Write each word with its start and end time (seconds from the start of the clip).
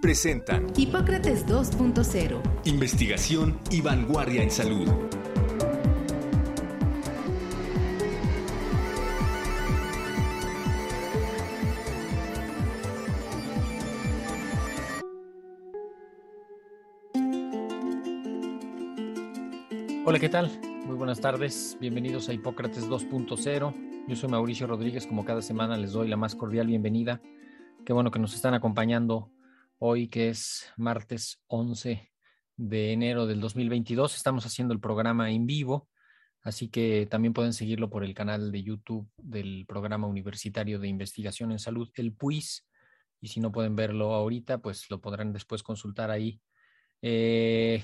presentan 0.00 0.66
Hipócrates 0.76 1.46
2.0. 1.46 2.40
Investigación 2.64 3.58
y 3.70 3.80
vanguardia 3.80 4.42
en 4.42 4.50
salud. 4.50 4.88
Hola, 20.04 20.18
¿qué 20.18 20.30
tal? 20.30 20.50
Muy 20.86 20.96
buenas 20.96 21.20
tardes. 21.20 21.76
Bienvenidos 21.80 22.30
a 22.30 22.32
Hipócrates 22.32 22.88
2.0. 22.88 23.74
Yo 24.08 24.16
soy 24.16 24.28
Mauricio 24.30 24.66
Rodríguez. 24.66 25.06
Como 25.06 25.26
cada 25.26 25.42
semana 25.42 25.76
les 25.76 25.92
doy 25.92 26.08
la 26.08 26.16
más 26.16 26.34
cordial 26.34 26.66
bienvenida. 26.68 27.20
Qué 27.84 27.92
bueno 27.92 28.10
que 28.10 28.18
nos 28.18 28.34
están 28.34 28.54
acompañando 28.54 29.30
hoy 29.78 30.08
que 30.08 30.28
es 30.28 30.70
martes 30.76 31.40
11 31.46 32.10
de 32.56 32.92
enero 32.92 33.26
del 33.26 33.40
2022. 33.40 34.16
Estamos 34.16 34.44
haciendo 34.44 34.74
el 34.74 34.80
programa 34.80 35.30
en 35.30 35.46
vivo, 35.46 35.88
así 36.42 36.68
que 36.68 37.06
también 37.06 37.32
pueden 37.32 37.52
seguirlo 37.52 37.88
por 37.88 38.04
el 38.04 38.14
canal 38.14 38.50
de 38.50 38.62
YouTube 38.62 39.08
del 39.16 39.64
Programa 39.66 40.06
Universitario 40.06 40.78
de 40.78 40.88
Investigación 40.88 41.52
en 41.52 41.58
Salud, 41.58 41.88
el 41.94 42.12
PUIS. 42.12 42.66
Y 43.20 43.28
si 43.28 43.40
no 43.40 43.50
pueden 43.50 43.76
verlo 43.76 44.14
ahorita, 44.14 44.58
pues 44.58 44.90
lo 44.90 45.00
podrán 45.00 45.32
después 45.32 45.62
consultar 45.62 46.10
ahí. 46.10 46.40
Eh, 47.02 47.82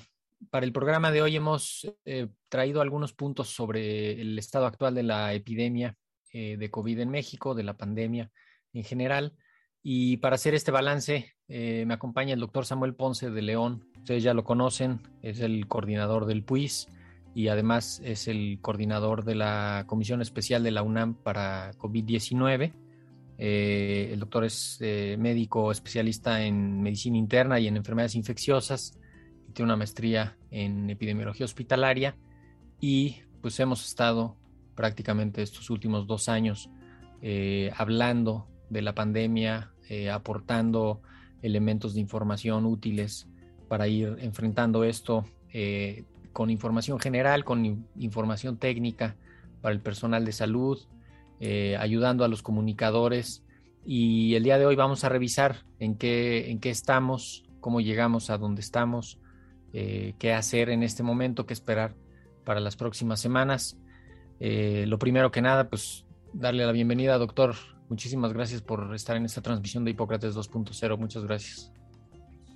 para 0.51 0.67
el 0.67 0.73
programa 0.73 1.11
de 1.11 1.23
hoy 1.23 1.37
hemos 1.37 1.89
eh, 2.05 2.29
traído 2.49 2.81
algunos 2.81 3.13
puntos 3.13 3.49
sobre 3.49 4.21
el 4.21 4.39
estado 4.39 4.67
actual 4.67 4.95
de 4.95 5.05
la 5.05 5.33
epidemia 5.33 5.97
eh, 6.33 6.57
de 6.57 6.71
COVID 6.71 6.99
en 7.01 7.11
México, 7.11 7.55
de 7.55 7.63
la 7.63 7.77
pandemia 7.77 8.31
en 8.73 8.85
general. 8.85 9.37
Y 9.87 10.17
para 10.17 10.37
hacer 10.37 10.55
este 10.55 10.71
balance, 10.71 11.35
eh, 11.47 11.85
me 11.87 11.93
acompaña 11.93 12.33
el 12.33 12.41
doctor 12.41 12.65
Samuel 12.65 12.95
Ponce 12.95 13.29
de 13.29 13.43
León. 13.43 13.85
Ustedes 13.99 14.23
ya 14.23 14.33
lo 14.33 14.43
conocen, 14.43 15.01
es 15.21 15.41
el 15.41 15.69
coordinador 15.69 16.25
del 16.25 16.43
PUIS 16.43 16.89
y 17.35 17.49
además 17.49 18.01
es 18.03 18.27
el 18.27 18.61
coordinador 18.63 19.25
de 19.25 19.35
la 19.35 19.85
Comisión 19.87 20.23
Especial 20.23 20.63
de 20.63 20.71
la 20.71 20.83
UNAM 20.83 21.13
para 21.13 21.73
COVID-19. 21.75 22.73
Eh, 23.37 24.09
el 24.11 24.21
doctor 24.21 24.47
es 24.47 24.79
eh, 24.81 25.17
médico 25.19 25.71
especialista 25.71 26.43
en 26.43 26.81
medicina 26.81 27.19
interna 27.19 27.61
y 27.61 27.69
en 27.69 27.77
enfermedades 27.77 28.15
infecciosas. 28.15 28.99
Y 29.51 29.53
tiene 29.53 29.67
una 29.67 29.77
maestría 29.77 30.39
en 30.51 30.89
epidemiología 30.89 31.45
hospitalaria 31.45 32.17
y 32.81 33.19
pues 33.43 33.61
hemos 33.61 33.87
estado 33.87 34.39
prácticamente 34.75 35.43
estos 35.43 35.69
últimos 35.69 36.07
dos 36.07 36.31
años 36.31 36.71
hablando 37.77 38.49
de 38.69 38.83
la 38.83 38.95
pandemia, 38.95 39.74
eh, 39.89 40.11
aportando 40.11 41.03
elementos 41.43 41.95
de 41.95 42.01
información 42.01 42.65
útiles 42.65 43.29
para 43.69 43.87
ir 43.87 44.17
enfrentando 44.21 44.85
esto 44.85 45.25
eh, 45.53 46.05
con 46.33 46.51
información 46.51 46.99
general, 46.99 47.45
con 47.45 47.87
información 47.97 48.57
técnica 48.57 49.17
para 49.61 49.75
el 49.75 49.81
personal 49.81 50.25
de 50.25 50.33
salud, 50.33 50.79
eh, 51.41 51.77
ayudando 51.79 52.25
a 52.25 52.29
los 52.29 52.43
comunicadores. 52.43 53.45
Y 53.85 54.35
el 54.35 54.45
día 54.45 54.59
de 54.59 54.67
hoy 54.67 54.75
vamos 54.75 55.05
a 55.05 55.11
revisar 55.11 55.65
en 55.79 55.97
qué, 55.97 56.51
en 56.51 56.61
qué 56.61 56.71
estamos, 56.71 57.45
cómo 57.61 57.81
llegamos 57.81 58.31
a 58.31 58.39
donde 58.39 58.63
estamos, 58.63 59.19
qué 59.73 60.33
hacer 60.33 60.71
en 60.71 60.85
este 60.85 61.03
momento, 61.03 61.47
qué 61.47 61.53
esperar 61.53 61.97
para 62.45 62.61
las 62.61 62.77
próximas 62.77 63.21
semanas. 63.21 63.77
lo 64.39 64.99
primero 65.01 65.33
que 65.33 65.43
nada, 65.43 65.69
pues 65.69 66.07
darle 66.33 66.65
la 66.65 66.73
bienvenida, 66.73 67.19
doctor 67.19 67.74
Muchísimas 67.89 68.33
gracias 68.33 68.63
por 68.63 68.95
estar 68.95 69.17
en 69.17 69.27
esta 69.27 69.43
transmisión 69.43 69.85
de 69.85 69.91
Hipócrates 69.91 70.35
2.0. 70.35 70.99
Muchas 70.99 71.25
gracias. 71.25 71.71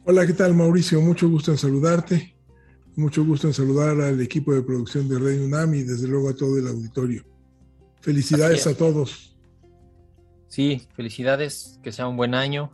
Hola, 0.04 0.26
¿qué 0.26 0.32
tal 0.32 0.54
Mauricio? 0.54 1.00
Mucho 1.00 1.28
gusto 1.28 1.50
en 1.50 1.58
saludarte. 1.58 2.34
Mucho 2.96 3.24
gusto 3.24 3.46
en 3.46 3.54
saludar 3.54 4.00
al 4.00 4.20
equipo 4.20 4.52
de 4.54 4.62
producción 4.62 5.08
de 5.08 5.18
Radio 5.18 5.44
UNAM 5.44 5.74
y 5.74 5.82
desde 5.82 6.08
luego 6.08 6.30
a 6.30 6.34
todo 6.34 6.58
el 6.58 6.66
auditorio. 6.66 7.24
Felicidades 8.00 8.66
a 8.66 8.76
todos. 8.76 9.36
Sí, 10.48 10.82
felicidades, 10.94 11.78
que 11.82 11.92
sea 11.92 12.08
un 12.08 12.16
buen 12.16 12.34
año. 12.34 12.72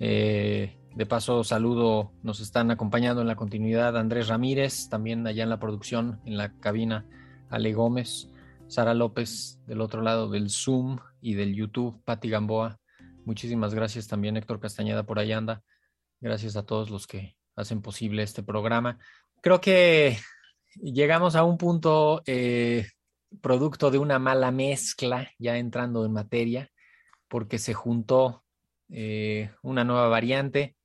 Eh, 0.00 0.74
de 0.94 1.06
paso, 1.06 1.44
saludo, 1.44 2.12
nos 2.22 2.40
están 2.40 2.70
acompañando 2.70 3.20
en 3.20 3.28
la 3.28 3.36
continuidad 3.36 3.96
Andrés 3.96 4.28
Ramírez, 4.28 4.88
también 4.88 5.26
allá 5.26 5.42
en 5.42 5.50
la 5.50 5.60
producción, 5.60 6.18
en 6.24 6.36
la 6.36 6.52
cabina, 6.58 7.04
Ale 7.50 7.74
Gómez, 7.74 8.29
Sara 8.70 8.94
López 8.94 9.60
del 9.66 9.80
otro 9.80 10.00
lado 10.00 10.30
del 10.30 10.48
Zoom, 10.48 10.98
y 11.20 11.34
del 11.34 11.54
YouTube, 11.54 12.02
Patti 12.04 12.28
Gamboa. 12.28 12.78
Muchísimas 13.24 13.74
gracias 13.74 14.08
también, 14.08 14.36
Héctor 14.36 14.60
Castañeda, 14.60 15.04
por 15.04 15.18
ahí 15.18 15.32
anda. 15.32 15.62
Gracias 16.20 16.56
a 16.56 16.64
todos 16.64 16.90
los 16.90 17.06
que 17.06 17.36
hacen 17.56 17.82
posible 17.82 18.22
este 18.22 18.42
programa. 18.42 18.98
Creo 19.42 19.60
que 19.60 20.18
llegamos 20.76 21.36
a 21.36 21.44
un 21.44 21.58
punto 21.58 22.22
eh, 22.26 22.86
producto 23.40 23.90
de 23.90 23.98
una 23.98 24.18
mala 24.18 24.50
mezcla, 24.50 25.30
ya 25.38 25.56
entrando 25.56 26.04
en 26.04 26.12
materia, 26.12 26.70
porque 27.28 27.58
se 27.58 27.74
juntó 27.74 28.44
eh, 28.88 29.50
una 29.62 29.84
nueva 29.84 30.08
variante, 30.08 30.76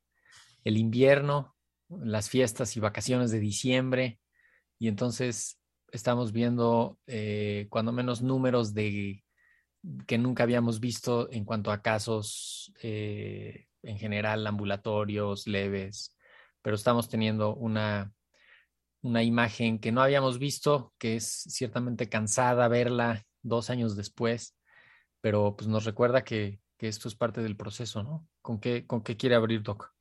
el 0.64 0.78
invierno, 0.78 1.56
las 1.90 2.30
fiestas 2.30 2.76
y 2.76 2.80
vacaciones 2.80 3.32
de 3.32 3.40
diciembre, 3.40 4.20
y 4.80 4.88
entonces 4.88 5.58
estamos 5.96 6.32
viendo 6.32 7.00
eh, 7.08 7.68
cuando 7.70 7.92
menos 7.92 8.22
números 8.22 8.74
de 8.74 9.24
que 10.08 10.18
nunca 10.18 10.44
habíamos 10.44 10.80
visto 10.80 11.32
en 11.32 11.46
cuanto 11.46 11.72
a 11.72 11.82
casos 11.82 12.74
eh, 12.82 13.68
en 13.84 13.98
general 13.98 14.46
ambulatorios, 14.46 15.48
leves, 15.48 16.16
pero 16.62 16.76
estamos 16.76 17.08
teniendo 17.08 17.56
una, 17.56 18.12
una 19.02 19.24
imagen 19.24 19.80
que 19.80 19.92
no 19.92 20.02
habíamos 20.02 20.40
visto, 20.40 20.94
que 20.98 21.16
es 21.16 21.44
ciertamente 21.48 22.10
cansada 22.10 22.68
verla 22.68 23.24
dos 23.44 23.70
años 23.70 23.96
después, 23.96 24.58
pero 25.22 25.56
pues 25.56 25.68
nos 25.68 25.86
recuerda 25.86 26.24
que, 26.24 26.60
que 26.78 26.88
esto 26.88 27.08
es 27.08 27.16
parte 27.16 27.42
del 27.42 27.56
proceso, 27.56 28.04
¿no? 28.04 28.28
¿Con 28.42 28.60
qué, 28.60 28.86
¿Con 28.86 29.02
qué 29.02 29.16
quiere 29.16 29.36
abrir 29.36 29.62
Doc? 29.62 29.92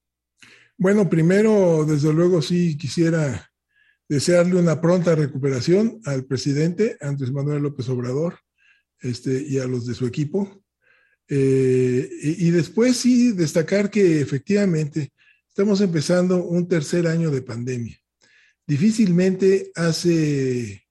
Bueno, 0.76 1.08
primero, 1.08 1.84
desde 1.84 2.12
luego, 2.12 2.42
sí 2.42 2.76
quisiera 2.76 3.53
desearle 4.08 4.56
una 4.56 4.80
pronta 4.80 5.14
recuperación 5.14 6.00
al 6.04 6.24
presidente 6.24 6.96
Andrés 7.00 7.32
Manuel 7.32 7.62
López 7.62 7.88
Obrador 7.88 8.38
este, 9.00 9.44
y 9.46 9.58
a 9.58 9.66
los 9.66 9.86
de 9.86 9.94
su 9.94 10.06
equipo. 10.06 10.62
Eh, 11.28 12.08
y, 12.22 12.50
después 12.50 12.98
sí 12.98 13.32
destacar 13.32 13.90
que 13.90 14.20
efectivamente 14.20 15.10
estamos 15.48 15.80
empezando 15.80 16.44
un 16.44 16.68
tercer 16.68 17.06
año 17.06 17.30
de 17.30 17.40
pandemia. 17.40 17.98
Difícilmente 18.66 19.72
hace 19.74 20.84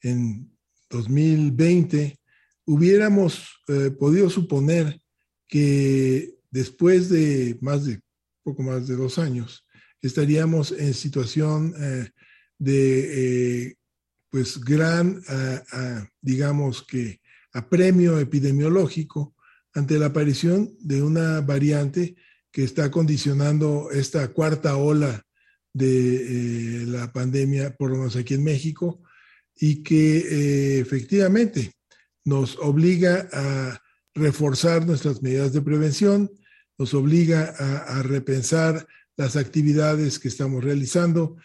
en 0.00 0.50
2020 0.88 2.18
hubiéramos 2.66 3.46
eh, 3.68 3.90
podido 3.90 4.30
suponer 4.30 4.98
que 5.46 6.34
después 6.50 7.10
de 7.10 7.58
más 7.60 7.84
de 7.84 8.00
poco 8.42 8.62
más 8.62 8.86
de 8.86 8.96
dos 8.96 9.18
años 9.18 9.66
estaríamos 10.00 10.72
en 10.72 10.94
situación 10.94 11.74
eh, 11.78 12.10
de 12.58 13.76
pues 14.30 14.60
gran, 14.60 15.22
digamos 16.20 16.82
que 16.82 17.20
apremio 17.52 18.18
epidemiológico 18.18 19.34
ante 19.74 19.98
la 19.98 20.06
aparición 20.06 20.74
de 20.80 21.02
una 21.02 21.40
variante 21.40 22.16
que 22.50 22.64
está 22.64 22.90
condicionando 22.90 23.90
esta 23.90 24.28
cuarta 24.28 24.76
ola 24.76 25.24
de 25.72 26.82
eh, 26.82 26.86
la 26.86 27.12
pandemia, 27.12 27.74
por 27.76 27.90
lo 27.90 27.96
menos 27.98 28.14
aquí 28.14 28.34
en 28.34 28.44
México, 28.44 29.02
y 29.56 29.82
que 29.82 30.18
eh, 30.18 30.78
efectivamente 30.78 31.72
nos 32.24 32.56
obliga 32.58 33.28
a 33.32 33.80
reforzar 34.14 34.86
nuestras 34.86 35.20
medidas 35.20 35.52
de 35.52 35.62
prevención, 35.62 36.30
nos 36.78 36.94
obliga 36.94 37.54
a, 37.58 38.02
repensar 38.02 38.86
las 39.16 39.36
actividades 39.36 40.18
que 40.18 40.28
estamos 40.28 40.62
realizando 40.62 41.36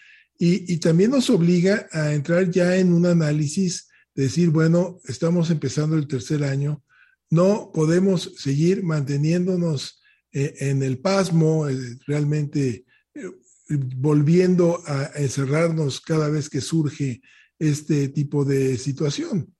y, 0.41 0.77
también 0.77 1.11
nos 1.11 1.29
obliga 1.29 1.89
a 1.91 2.13
entrar 2.13 2.49
ya 2.49 2.77
en 2.77 2.93
un 2.93 3.05
análisis 3.05 3.89
decir, 4.15 4.49
bueno, 4.49 5.01
estamos 5.05 5.49
empezando 5.49 5.97
el 5.97 6.07
tercer 6.07 6.45
año, 6.45 6.81
no 7.29 7.71
podemos 7.73 8.35
seguir 8.37 8.81
manteniéndonos 8.81 10.01
eh, 10.31 10.55
en 10.61 10.81
el 10.81 10.99
pasmo, 10.99 11.67
eh, 11.67 11.75
realmente 12.07 12.85
eh, 13.13 13.23
volviendo 13.67 14.81
a 14.87 15.11
encerrarnos 15.15 15.99
cada 15.99 16.29
vez 16.29 16.49
que 16.49 16.61
surge 16.61 17.21
este 17.59 18.07
tipo 18.07 18.45
de 18.45 18.77
situación, 18.77 19.53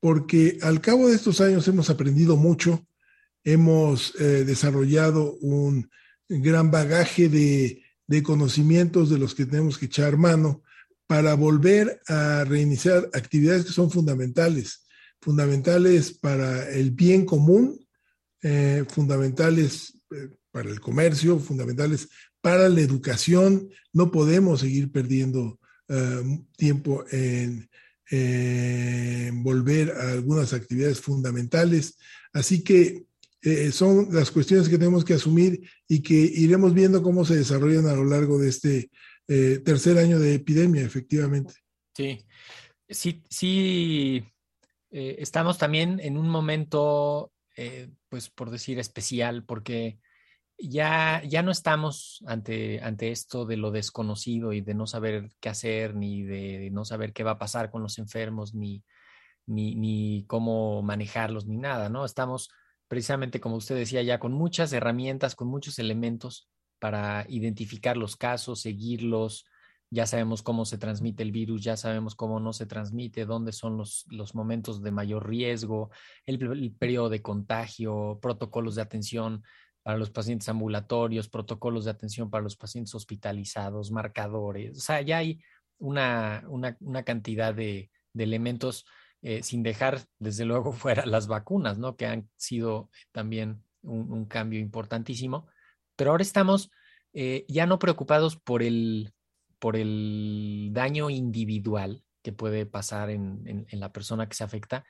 porque 0.00 0.58
al 0.62 0.80
cabo 0.80 1.10
de 1.10 1.16
estos 1.16 1.42
años 1.42 1.68
hemos 1.68 1.90
aprendido 1.90 2.38
mucho, 2.38 2.86
hemos 3.44 4.14
desarrollado 4.14 5.34
un 5.40 5.90
gran 6.28 6.70
bagaje 6.70 7.28
de, 7.28 7.81
de 8.06 8.22
conocimientos 8.22 9.10
de 9.10 9.18
los 9.18 9.34
que 9.34 9.46
tenemos 9.46 9.78
que 9.78 9.86
echar 9.86 10.16
mano 10.16 10.62
para 11.06 11.34
volver 11.34 12.00
a 12.08 12.44
reiniciar 12.44 13.08
actividades 13.12 13.64
que 13.64 13.72
son 13.72 13.90
fundamentales, 13.90 14.86
fundamentales 15.20 16.12
para 16.12 16.70
el 16.70 16.90
bien 16.90 17.26
común, 17.26 17.86
eh, 18.42 18.84
fundamentales 18.88 19.94
eh, 20.10 20.30
para 20.50 20.70
el 20.70 20.80
comercio, 20.80 21.38
fundamentales 21.38 22.08
para 22.40 22.68
la 22.68 22.80
educación. 22.80 23.68
No 23.92 24.10
podemos 24.10 24.60
seguir 24.60 24.90
perdiendo 24.90 25.58
eh, 25.88 26.40
tiempo 26.56 27.04
en, 27.10 27.68
en, 28.10 29.42
volver 29.42 29.92
a 29.92 30.12
algunas 30.12 30.52
actividades 30.52 31.00
fundamentales. 31.00 31.96
Así 32.32 32.64
que 32.64 33.04
son 33.72 34.08
las 34.12 34.30
cuestiones 34.30 34.68
que 34.68 34.78
tenemos 34.78 35.04
que 35.04 35.14
asumir 35.14 35.68
y 35.88 36.00
que 36.00 36.14
iremos 36.14 36.72
viendo 36.74 37.02
cómo 37.02 37.24
se 37.24 37.36
desarrollan 37.36 37.86
a 37.86 37.94
lo 37.94 38.04
largo 38.04 38.38
de 38.38 38.48
este 38.48 38.90
eh, 39.28 39.60
tercer 39.64 39.98
año 39.98 40.18
de 40.18 40.34
epidemia, 40.34 40.82
efectivamente. 40.82 41.54
Sí, 41.94 42.26
sí, 42.88 43.22
sí. 43.28 44.24
Eh, 44.90 45.16
estamos 45.18 45.58
también 45.58 46.00
en 46.00 46.18
un 46.18 46.28
momento, 46.28 47.32
eh, 47.56 47.90
pues 48.08 48.30
por 48.30 48.50
decir, 48.50 48.78
especial, 48.78 49.44
porque 49.44 49.98
ya, 50.58 51.22
ya 51.24 51.42
no 51.42 51.50
estamos 51.50 52.22
ante, 52.26 52.80
ante 52.82 53.10
esto 53.10 53.46
de 53.46 53.56
lo 53.56 53.70
desconocido 53.70 54.52
y 54.52 54.60
de 54.60 54.74
no 54.74 54.86
saber 54.86 55.30
qué 55.40 55.48
hacer, 55.48 55.94
ni 55.94 56.22
de 56.22 56.70
no 56.70 56.84
saber 56.84 57.12
qué 57.12 57.24
va 57.24 57.32
a 57.32 57.38
pasar 57.38 57.70
con 57.70 57.82
los 57.82 57.98
enfermos, 57.98 58.54
ni, 58.54 58.84
ni, 59.46 59.74
ni 59.74 60.24
cómo 60.26 60.82
manejarlos, 60.82 61.46
ni 61.46 61.56
nada, 61.56 61.88
¿no? 61.88 62.04
Estamos 62.04 62.50
precisamente, 62.92 63.40
como 63.40 63.56
usted 63.56 63.74
decía, 63.74 64.02
ya 64.02 64.18
con 64.18 64.34
muchas 64.34 64.70
herramientas, 64.74 65.34
con 65.34 65.48
muchos 65.48 65.78
elementos 65.78 66.50
para 66.78 67.24
identificar 67.26 67.96
los 67.96 68.16
casos, 68.18 68.60
seguirlos. 68.60 69.46
Ya 69.88 70.04
sabemos 70.04 70.42
cómo 70.42 70.66
se 70.66 70.76
transmite 70.76 71.22
el 71.22 71.32
virus, 71.32 71.64
ya 71.64 71.78
sabemos 71.78 72.14
cómo 72.14 72.38
no 72.38 72.52
se 72.52 72.66
transmite, 72.66 73.24
dónde 73.24 73.52
son 73.52 73.78
los, 73.78 74.04
los 74.10 74.34
momentos 74.34 74.82
de 74.82 74.90
mayor 74.90 75.26
riesgo, 75.26 75.88
el, 76.26 76.74
periodo 76.78 77.08
de 77.08 77.22
contagio, 77.22 78.18
protocolos 78.20 78.74
de 78.74 78.82
atención 78.82 79.42
para 79.82 79.96
los 79.96 80.10
pacientes 80.10 80.50
ambulatorios, 80.50 81.30
protocolos 81.30 81.86
de 81.86 81.92
atención 81.92 82.28
para 82.28 82.44
los 82.44 82.58
pacientes 82.58 82.94
hospitalizados, 82.94 83.90
marcadores. 83.90 84.76
O 84.76 84.80
sea, 84.82 85.00
ya 85.00 85.16
hay 85.16 85.40
una, 85.78 86.44
una, 86.46 87.02
cantidad 87.04 87.54
de, 87.54 87.90
elementos 88.12 88.84
eh, 89.22 89.42
sin 89.42 89.62
dejar, 89.62 90.00
desde 90.18 90.44
luego, 90.44 90.72
fuera 90.72 91.06
las 91.06 91.26
vacunas, 91.26 91.78
¿no? 91.78 91.96
Que 91.96 92.06
han 92.06 92.28
sido 92.36 92.90
también 93.12 93.62
un 93.82 94.26
cambio 94.26 94.60
importantísimo. 94.60 95.48
Pero 95.96 96.12
ahora 96.12 96.22
estamos 96.22 96.70
eh, 97.12 97.44
ya 97.48 97.66
no 97.66 97.78
preocupados 97.78 98.36
por 98.36 98.62
el, 98.62 99.12
por 99.58 99.76
el 99.76 100.70
daño 100.72 101.10
individual 101.10 102.04
que 102.22 102.32
puede 102.32 102.66
pasar 102.66 103.10
en, 103.10 103.66
la 103.72 103.92
persona 103.92 104.28
que 104.28 104.34
se 104.34 104.44
afecta, 104.44 104.84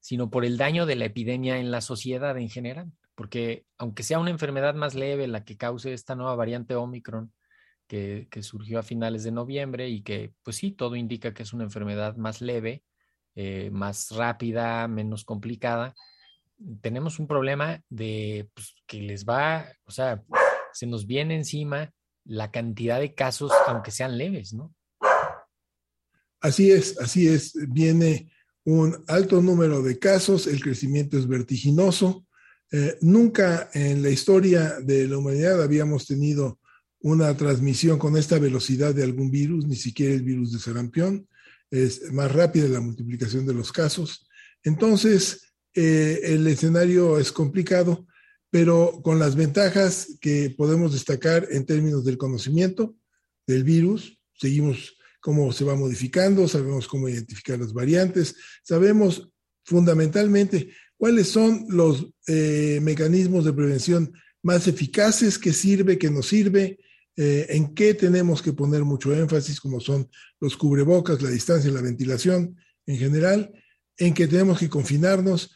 sino 0.00 0.30
por 0.30 0.44
el 0.44 0.56
daño 0.56 0.86
de 0.86 0.96
la 0.96 1.06
epidemia 1.06 1.58
en 1.58 1.70
la 1.70 1.80
sociedad 1.80 2.36
en 2.38 2.48
general. 2.48 2.92
Porque 3.14 3.64
aunque 3.78 4.02
sea 4.02 4.18
una 4.18 4.30
enfermedad 4.30 4.74
más 4.74 4.94
leve 4.94 5.26
la 5.26 5.44
que 5.44 5.56
cause 5.56 5.92
esta 5.92 6.14
nueva 6.14 6.36
variante 6.36 6.74
Omicron, 6.74 7.32
que, 7.86 8.28
surgió 8.42 8.78
a 8.78 8.82
finales 8.82 9.24
de 9.24 9.32
noviembre 9.32 9.88
y 9.88 10.02
que, 10.02 10.34
pues 10.42 10.56
sí, 10.56 10.72
todo 10.72 10.96
indica 10.96 11.32
que 11.32 11.42
es 11.42 11.52
una 11.52 11.64
enfermedad 11.64 12.16
más 12.16 12.40
leve, 12.40 12.82
eh, 13.34 13.70
más 13.72 14.10
rápida, 14.10 14.86
menos 14.88 15.24
complicada, 15.24 15.94
tenemos 16.80 17.18
un 17.18 17.26
problema 17.26 17.82
de 17.88 18.48
pues, 18.54 18.74
que 18.86 19.02
les 19.02 19.24
va, 19.24 19.66
o 19.84 19.90
sea, 19.90 20.22
se 20.72 20.86
nos 20.86 21.06
viene 21.06 21.36
encima 21.36 21.92
la 22.24 22.50
cantidad 22.50 23.00
de 23.00 23.14
casos, 23.14 23.52
aunque 23.66 23.90
sean 23.90 24.16
leves, 24.16 24.52
¿no? 24.54 24.74
Así 26.40 26.70
es, 26.70 26.98
así 26.98 27.28
es. 27.28 27.54
Viene 27.68 28.30
un 28.64 29.04
alto 29.08 29.40
número 29.40 29.82
de 29.82 29.98
casos, 29.98 30.46
el 30.46 30.62
crecimiento 30.62 31.18
es 31.18 31.26
vertiginoso. 31.26 32.26
Eh, 32.70 32.96
nunca 33.02 33.70
en 33.72 34.02
la 34.02 34.10
historia 34.10 34.80
de 34.80 35.06
la 35.06 35.18
humanidad 35.18 35.62
habíamos 35.62 36.06
tenido 36.06 36.58
una 37.00 37.36
transmisión 37.36 37.98
con 37.98 38.16
esta 38.16 38.38
velocidad 38.38 38.94
de 38.94 39.04
algún 39.04 39.30
virus, 39.30 39.66
ni 39.66 39.76
siquiera 39.76 40.14
el 40.14 40.22
virus 40.22 40.52
de 40.52 40.58
sarampión. 40.58 41.28
Es 41.70 42.12
más 42.12 42.30
rápida 42.32 42.68
la 42.68 42.80
multiplicación 42.80 43.46
de 43.46 43.54
los 43.54 43.72
casos. 43.72 44.28
Entonces, 44.62 45.54
eh, 45.74 46.20
el 46.22 46.46
escenario 46.46 47.18
es 47.18 47.32
complicado 47.32 48.06
pero 48.54 49.00
con 49.02 49.18
las 49.18 49.34
ventajas 49.34 50.16
que 50.20 50.54
podemos 50.56 50.92
destacar 50.92 51.48
en 51.50 51.66
términos 51.66 52.04
del 52.04 52.16
conocimiento 52.16 52.94
del 53.48 53.64
virus, 53.64 54.16
seguimos 54.32 54.96
cómo 55.18 55.50
se 55.50 55.64
va 55.64 55.74
modificando, 55.74 56.46
sabemos 56.46 56.86
cómo 56.86 57.08
identificar 57.08 57.58
las 57.58 57.72
variantes, 57.72 58.36
sabemos 58.62 59.28
fundamentalmente 59.64 60.70
cuáles 60.96 61.26
son 61.26 61.66
los 61.68 62.06
eh, 62.28 62.78
mecanismos 62.80 63.44
de 63.44 63.54
prevención 63.54 64.12
más 64.40 64.68
eficaces, 64.68 65.36
qué 65.36 65.52
sirve, 65.52 65.98
qué 65.98 66.08
no 66.08 66.22
sirve, 66.22 66.78
eh, 67.16 67.46
en 67.50 67.74
qué 67.74 67.94
tenemos 67.94 68.42
que 68.42 68.52
poner 68.52 68.84
mucho 68.84 69.14
énfasis, 69.14 69.60
como 69.60 69.80
son 69.80 70.08
los 70.40 70.56
cubrebocas, 70.56 71.22
la 71.22 71.30
distancia, 71.30 71.70
la 71.70 71.80
ventilación 71.80 72.56
en 72.86 72.96
general, 72.98 73.52
en 73.96 74.14
qué 74.14 74.26
tenemos 74.26 74.58
que 74.58 74.68
confinarnos, 74.68 75.54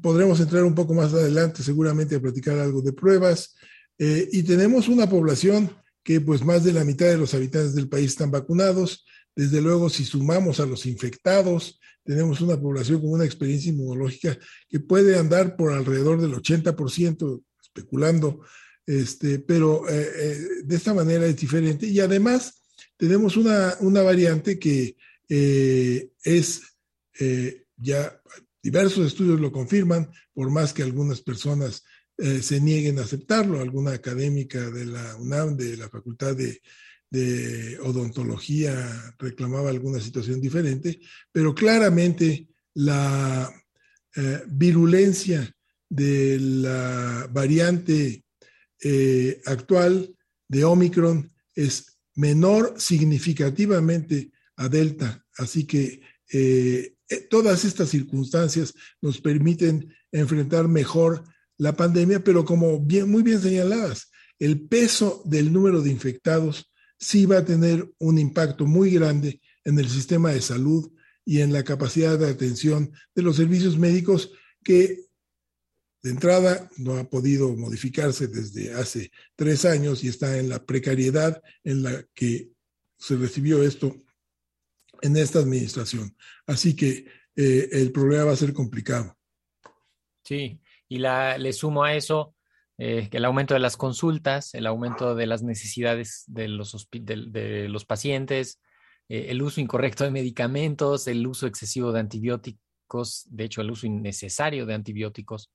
podremos 0.00 0.40
entrar 0.40 0.64
un 0.64 0.74
poco 0.74 0.94
más 0.94 1.12
adelante 1.12 1.62
seguramente 1.62 2.16
a 2.16 2.20
platicar 2.20 2.58
algo 2.58 2.80
de 2.82 2.92
pruebas. 2.92 3.54
Eh, 3.98 4.28
y 4.32 4.42
tenemos 4.42 4.88
una 4.88 5.08
población 5.08 5.70
que 6.02 6.20
pues 6.20 6.42
más 6.44 6.64
de 6.64 6.72
la 6.72 6.84
mitad 6.84 7.06
de 7.06 7.18
los 7.18 7.34
habitantes 7.34 7.74
del 7.74 7.88
país 7.88 8.12
están 8.12 8.30
vacunados. 8.30 9.04
Desde 9.36 9.60
luego, 9.60 9.90
si 9.90 10.04
sumamos 10.04 10.58
a 10.58 10.66
los 10.66 10.86
infectados, 10.86 11.78
tenemos 12.02 12.40
una 12.40 12.58
población 12.58 13.00
con 13.00 13.10
una 13.10 13.24
experiencia 13.24 13.70
inmunológica 13.70 14.38
que 14.68 14.80
puede 14.80 15.18
andar 15.18 15.56
por 15.56 15.72
alrededor 15.72 16.20
del 16.20 16.32
80%, 16.32 17.42
especulando, 17.62 18.40
este, 18.88 19.38
pero 19.38 19.88
eh, 19.88 20.10
eh, 20.16 20.38
de 20.64 20.76
esta 20.76 20.92
manera 20.92 21.26
es 21.26 21.36
diferente. 21.36 21.86
Y 21.86 22.00
además 22.00 22.62
tenemos 22.96 23.36
una, 23.36 23.76
una 23.80 24.02
variante 24.02 24.58
que 24.58 24.96
es 26.24 26.62
ya 27.76 28.18
Diversos 28.62 29.06
estudios 29.06 29.40
lo 29.40 29.52
confirman, 29.52 30.10
por 30.34 30.50
más 30.50 30.72
que 30.72 30.82
algunas 30.82 31.20
personas 31.20 31.84
eh, 32.16 32.42
se 32.42 32.60
nieguen 32.60 32.98
a 32.98 33.02
aceptarlo. 33.02 33.60
Alguna 33.60 33.92
académica 33.92 34.70
de 34.70 34.84
la 34.84 35.16
UNAM, 35.16 35.56
de 35.56 35.76
la 35.76 35.88
Facultad 35.88 36.36
de, 36.36 36.60
Odontología, 37.82 39.14
reclamaba 39.18 39.70
alguna 39.70 39.98
situación 40.00 40.42
diferente, 40.42 41.00
pero 41.32 41.54
claramente 41.54 42.48
la 42.74 43.50
eh, 44.14 44.42
virulencia 44.46 45.50
de 45.88 46.38
la 46.38 47.26
variante 47.32 48.24
eh, 48.82 49.40
actual 49.46 50.14
de 50.48 50.64
Omicron 50.64 51.30
es 51.54 51.98
menor 52.14 52.74
significativamente 52.78 54.32
a 54.56 54.68
Delta. 54.68 55.24
Así 55.36 55.64
que 55.64 56.00
eh, 56.32 56.94
todas 57.30 57.64
estas 57.64 57.88
circunstancias 57.88 58.74
nos 59.00 59.20
permiten 59.20 59.94
enfrentar 60.12 60.68
mejor 60.68 61.24
la 61.56 61.76
pandemia, 61.76 62.22
pero 62.22 62.44
como 62.44 62.78
muy 62.78 63.22
bien 63.22 63.40
señaladas, 63.40 64.10
el 64.38 64.68
peso 64.68 65.22
del 65.24 65.52
número 65.52 65.82
de 65.82 65.90
infectados 65.90 66.70
sí 66.98 67.26
va 67.26 67.38
a 67.38 67.44
tener 67.44 67.90
un 67.98 68.18
impacto 68.18 68.66
muy 68.66 68.90
grande 68.90 69.40
en 69.64 69.78
el 69.78 69.88
sistema 69.88 70.30
de 70.30 70.40
salud 70.40 70.90
y 71.24 71.40
en 71.40 71.52
la 71.52 71.64
capacidad 71.64 72.18
de 72.18 72.30
atención 72.30 72.92
de 73.14 73.22
los 73.22 73.36
servicios 73.36 73.78
médicos 73.78 74.30
que 74.62 75.07
de 76.02 76.10
entrada 76.10 76.68
no 76.76 76.96
ha 76.96 77.04
podido 77.04 77.54
modificarse 77.56 78.28
desde 78.28 78.72
hace 78.74 79.10
tres 79.34 79.64
años 79.64 80.04
y 80.04 80.08
está 80.08 80.38
en 80.38 80.48
la 80.48 80.64
precariedad 80.64 81.42
en 81.64 81.82
la 81.82 82.04
que 82.14 82.50
se 82.96 83.16
recibió 83.16 83.62
esto 83.62 83.94
en 85.02 85.16
esta 85.16 85.40
administración. 85.40 86.16
Así 86.46 86.74
que 86.74 87.06
eh, 87.36 87.68
el 87.72 87.92
problema 87.92 88.24
va 88.24 88.32
a 88.32 88.36
ser 88.36 88.52
complicado. 88.52 89.16
Sí, 90.24 90.60
y 90.88 90.98
le 90.98 91.52
sumo 91.52 91.84
a 91.84 91.94
eso 91.94 92.34
eh, 92.78 93.08
el 93.10 93.24
aumento 93.24 93.54
de 93.54 93.60
las 93.60 93.76
consultas, 93.76 94.54
el 94.54 94.66
aumento 94.66 95.16
de 95.16 95.26
las 95.26 95.42
necesidades 95.42 96.24
de 96.28 96.46
los, 96.48 96.88
de, 96.92 97.84
pacientes, 97.86 98.60
eh, 99.08 99.26
el 99.30 99.42
uso 99.42 99.60
incorrecto 99.60 100.04
de 100.04 100.12
medicamentos, 100.12 101.08
el 101.08 101.26
uso 101.26 101.46
excesivo 101.46 101.92
de 101.92 102.00
antibióticos, 102.00 103.26
de 103.30 103.44
hecho 103.44 103.62
el 103.62 103.70
uso 103.72 103.86
innecesario 103.86 104.64
de 104.64 104.74
antibióticos. 104.74 105.50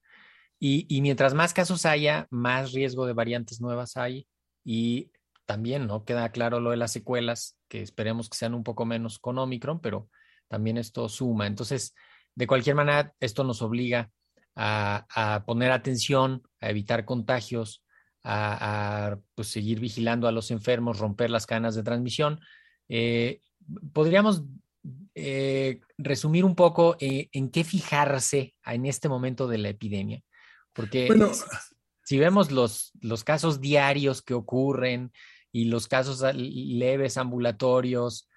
Y, 0.66 1.02
mientras 1.02 1.34
más 1.34 1.54
casos 1.54 1.86
haya, 1.86 2.26
más 2.30 2.72
riesgo 2.72 3.06
de 3.06 3.12
variantes 3.12 3.60
nuevas 3.60 3.98
hay 3.98 4.30
y 4.64 5.12
también, 5.46 5.88
¿no? 5.88 6.06
Queda 6.06 6.32
claro 6.32 6.62
lo 6.62 6.72
de 6.72 6.78
las 6.78 6.94
secuelas, 6.94 7.58
que 7.68 7.82
esperemos 7.82 8.30
que 8.30 8.38
sean 8.38 8.54
un 8.54 8.64
poco 8.64 8.86
menos 8.86 9.20
con 9.20 9.38
Omicron, 9.38 9.82
pero 9.82 10.08
también 10.48 10.78
esto 10.78 11.10
suma. 11.10 11.48
Entonces, 11.48 11.94
de 12.34 12.48
cualquier 12.48 12.78
manera, 12.78 13.14
esto 13.20 13.44
nos 13.44 13.62
obliga 13.62 14.10
a, 14.56 15.44
poner 15.46 15.70
atención, 15.74 16.44
a 16.62 16.70
evitar 16.70 17.04
contagios, 17.04 17.84
a, 18.24 19.18
pues, 19.36 19.50
seguir 19.50 19.82
vigilando 19.82 20.30
a 20.30 20.32
los 20.32 20.50
enfermos, 20.50 20.98
romper 20.98 21.30
las 21.30 21.46
cadenas 21.46 21.76
de 21.76 21.84
transmisión. 21.84 22.40
Eh, 22.88 23.42
podríamos 23.92 24.46
eh, 25.14 25.82
resumir 25.98 26.46
un 26.46 26.56
poco 26.56 26.96
eh, 27.02 27.28
en 27.34 27.50
qué 27.50 27.66
fijarse 27.66 28.56
en 28.66 28.86
este 28.86 29.10
momento 29.10 29.50
de 29.50 29.58
la 29.58 29.68
epidemia. 29.68 30.24
Porque 30.74 31.10
si 32.04 32.18
vemos 32.18 32.52
los, 32.52 32.92
los 33.02 33.24
casos 33.24 33.62
diarios 33.62 34.22
que 34.22 34.34
ocurren 34.34 35.12
y 35.52 35.66
los 35.66 35.88
casos 35.88 36.24
leves 36.36 37.18
ambulatorios, 37.18 38.28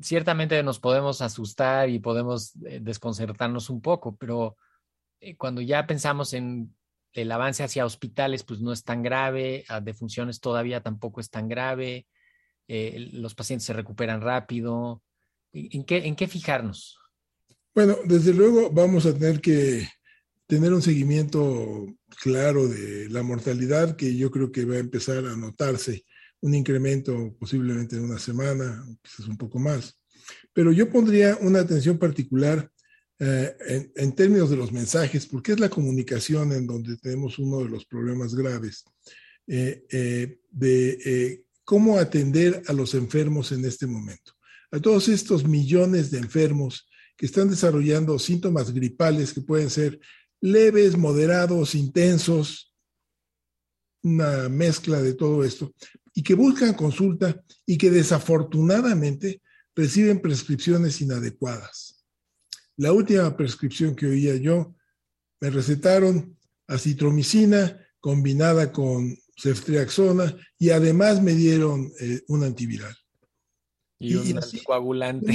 ciertamente 0.00 0.62
nos 0.62 0.78
podemos 0.78 1.22
asustar 1.22 1.88
y 1.88 1.98
podemos 1.98 2.52
desconcertarnos 2.54 3.70
un 3.70 3.80
poco, 3.80 4.16
pero 4.16 4.56
cuando 5.38 5.60
ya 5.60 5.86
pensamos 5.86 6.34
en 6.34 6.74
el 7.14 7.32
avance 7.32 7.62
hacia 7.64 7.86
hospitales, 7.86 8.44
pues 8.44 8.60
no 8.60 8.72
es 8.72 8.84
tan 8.84 9.02
grave, 9.02 9.64
a 9.68 9.80
defunciones 9.80 10.40
todavía 10.40 10.82
tampoco 10.82 11.20
es 11.20 11.30
tan 11.30 11.48
grave, 11.48 12.06
los 12.68 13.34
pacientes 13.34 13.64
se 13.64 13.72
recuperan 13.72 14.20
rápido, 14.20 15.02
¿En 15.52 15.84
qué, 15.84 15.98
¿En 16.06 16.16
qué 16.16 16.26
fijarnos? 16.26 16.98
Bueno, 17.74 17.96
desde 18.04 18.32
luego 18.32 18.70
vamos 18.70 19.06
a 19.06 19.12
tener 19.12 19.40
que 19.40 19.86
tener 20.52 20.74
un 20.74 20.82
seguimiento 20.82 21.86
claro 22.20 22.68
de 22.68 23.08
la 23.08 23.22
mortalidad, 23.22 23.96
que 23.96 24.14
yo 24.14 24.30
creo 24.30 24.52
que 24.52 24.66
va 24.66 24.74
a 24.74 24.80
empezar 24.80 25.24
a 25.24 25.34
notarse 25.34 26.04
un 26.42 26.54
incremento 26.54 27.34
posiblemente 27.40 27.96
en 27.96 28.04
una 28.04 28.18
semana, 28.18 28.84
quizás 29.00 29.28
un 29.28 29.38
poco 29.38 29.58
más. 29.58 29.98
Pero 30.52 30.70
yo 30.70 30.90
pondría 30.90 31.38
una 31.40 31.60
atención 31.60 31.96
particular 31.96 32.70
eh, 33.18 33.90
en, 33.96 34.12
términos 34.12 34.50
de 34.50 34.56
los 34.56 34.72
mensajes, 34.72 35.24
porque 35.24 35.52
es 35.52 35.58
la 35.58 35.70
comunicación 35.70 36.52
en 36.52 36.66
donde 36.66 36.98
tenemos 36.98 37.38
uno 37.38 37.60
de 37.60 37.70
los 37.70 37.86
problemas 37.86 38.34
graves, 38.34 38.84
eh, 39.46 39.86
eh, 39.90 40.38
de 40.50 41.46
cómo 41.64 41.96
atender 41.96 42.62
a 42.66 42.74
los 42.74 42.92
enfermos 42.92 43.52
en 43.52 43.64
este 43.64 43.86
momento 43.86 44.34
a 44.70 44.80
todos 44.80 45.08
estos 45.08 45.46
millones 45.46 46.10
de 46.10 46.18
enfermos 46.18 46.88
que 47.16 47.26
están 47.26 47.48
desarrollando 47.48 48.18
síntomas 48.18 48.72
gripales 48.72 49.32
que 49.32 49.42
pueden 49.42 49.70
ser 49.70 50.00
leves, 50.42 50.98
moderados, 50.98 51.74
intensos, 51.74 52.74
una 54.02 54.48
mezcla 54.48 55.00
de 55.00 55.14
todo 55.14 55.44
esto, 55.44 55.72
y 56.12 56.22
que 56.22 56.34
buscan 56.34 56.74
consulta 56.74 57.42
y 57.64 57.78
que 57.78 57.90
desafortunadamente 57.90 59.40
reciben 59.74 60.20
prescripciones 60.20 61.00
inadecuadas. 61.00 62.04
La 62.76 62.92
última 62.92 63.34
prescripción 63.36 63.94
que 63.94 64.06
oía 64.06 64.36
yo, 64.36 64.74
me 65.40 65.50
recetaron 65.50 66.36
acitromicina 66.66 67.78
combinada 68.00 68.72
con 68.72 69.16
ceftriaxona 69.40 70.36
y 70.58 70.70
además 70.70 71.22
me 71.22 71.34
dieron 71.34 71.90
eh, 72.00 72.22
un 72.28 72.44
antiviral. 72.44 72.96
Y, 74.02 74.14
un 74.14 74.38
anticoagulante. 74.38 75.32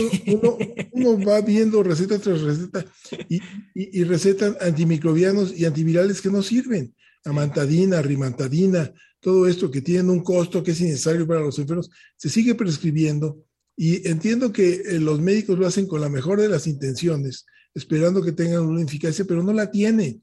Uno, 0.94 1.26
va 1.28 1.42
viendo 1.42 1.82
receta 1.84 2.20
tras 2.20 2.42
receta 2.42 2.86
y, 3.30 3.40
y, 3.74 4.04
recetan 4.04 4.58
antimicrobianos 4.60 5.58
y 5.58 5.66
antivirales 5.66 6.22
que 6.22 6.30
no 6.30 6.42
sirven. 6.42 6.94
Amantadina, 7.24 8.02
rimantadina, 8.02 8.94
todo 9.20 9.48
esto 9.48 9.72
que 9.72 9.82
tienen 9.82 10.10
un 10.10 10.22
costo 10.22 10.64
que 10.64 10.72
es 10.72 10.82
innecesario 10.82 11.28
para 11.28 11.42
los 11.42 11.58
enfermos, 11.60 11.90
se 12.16 12.30
sigue 12.30 12.56
prescribiendo 12.56 13.44
y 13.76 14.08
entiendo 14.08 14.52
que 14.52 14.82
eh, 14.86 15.00
los 15.00 15.22
médicos 15.22 15.58
lo 15.58 15.68
hacen 15.68 15.88
con 15.88 16.02
la 16.02 16.10
mejor 16.10 16.42
de 16.42 16.50
las 16.50 16.66
intenciones, 16.66 17.46
esperando 17.76 18.24
que 18.24 18.32
tengan 18.32 18.64
una 18.64 18.82
eficacia, 18.82 19.26
pero 19.26 19.44
no 19.44 19.54
la 19.54 19.70
tiene. 19.70 20.20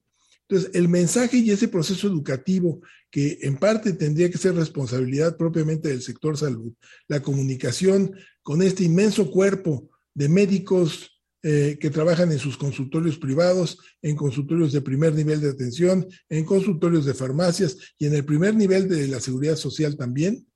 Entonces, 0.48 0.72
el 0.74 0.88
mensaje 0.88 1.38
y 1.38 1.50
ese 1.50 1.68
proceso 1.68 2.08
educativo, 2.08 2.80
que 3.10 3.38
en 3.42 3.56
parte 3.56 3.92
tendría 3.92 4.28
que 4.28 4.38
ser 4.38 4.54
responsabilidad 4.54 5.36
propiamente 5.36 5.88
del 5.88 6.02
sector 6.02 6.36
salud, 6.36 6.72
la 7.06 7.22
comunicación 7.22 8.14
con 8.44 8.62
este 8.62 8.84
inmenso 8.84 9.30
cuerpo 9.30 9.90
de 10.14 10.28
médicos 10.28 11.10
eh, 11.42 11.76
que 11.80 11.90
trabajan 11.90 12.30
en 12.30 12.38
sus 12.38 12.56
consultorios 12.56 13.18
privados, 13.18 13.78
en 14.00 14.14
consultorios 14.14 14.72
de 14.72 14.80
primer 14.80 15.14
nivel 15.14 15.40
de 15.40 15.50
atención, 15.50 16.06
en 16.28 16.44
consultorios 16.44 17.04
de 17.04 17.14
farmacias 17.14 17.76
y 17.98 18.06
en 18.06 18.14
el 18.14 18.24
primer 18.24 18.54
nivel 18.54 18.88
de 18.88 19.08
la 19.08 19.18
seguridad 19.18 19.56
social 19.56 19.96
también, 19.96 20.46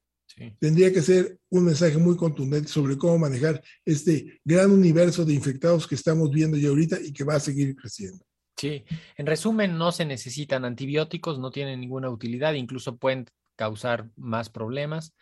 tendría 0.60 0.92
que 0.92 1.02
ser 1.02 1.38
un 1.50 1.64
mensaje 1.64 1.98
muy 1.98 2.16
contundente 2.16 2.68
sobre 2.68 2.96
cómo 2.96 3.18
manejar 3.18 3.60
este 3.84 4.40
gran 4.44 4.70
universo 4.70 5.24
de 5.24 5.34
infectados 5.34 5.86
que 5.86 5.96
estamos 5.96 6.30
viendo 6.30 6.56
ya 6.56 6.68
ahorita 6.68 6.98
y 7.02 7.12
que 7.12 7.24
va 7.24 7.34
a 7.34 7.40
seguir 7.40 7.74
creciendo. 7.74 8.24
Sí, 8.56 8.84
en 9.16 9.26
resumen, 9.26 9.78
no 9.78 9.92
se 9.92 10.04
necesitan 10.04 10.64
antibióticos, 10.64 11.38
no 11.38 11.50
tienen 11.50 11.80
ninguna 11.80 12.10
utilidad, 12.10 12.54
incluso 12.54 12.96
pueden 12.96 13.26
causar 13.56 14.10
más 14.16 14.50
problemas. 14.50 15.14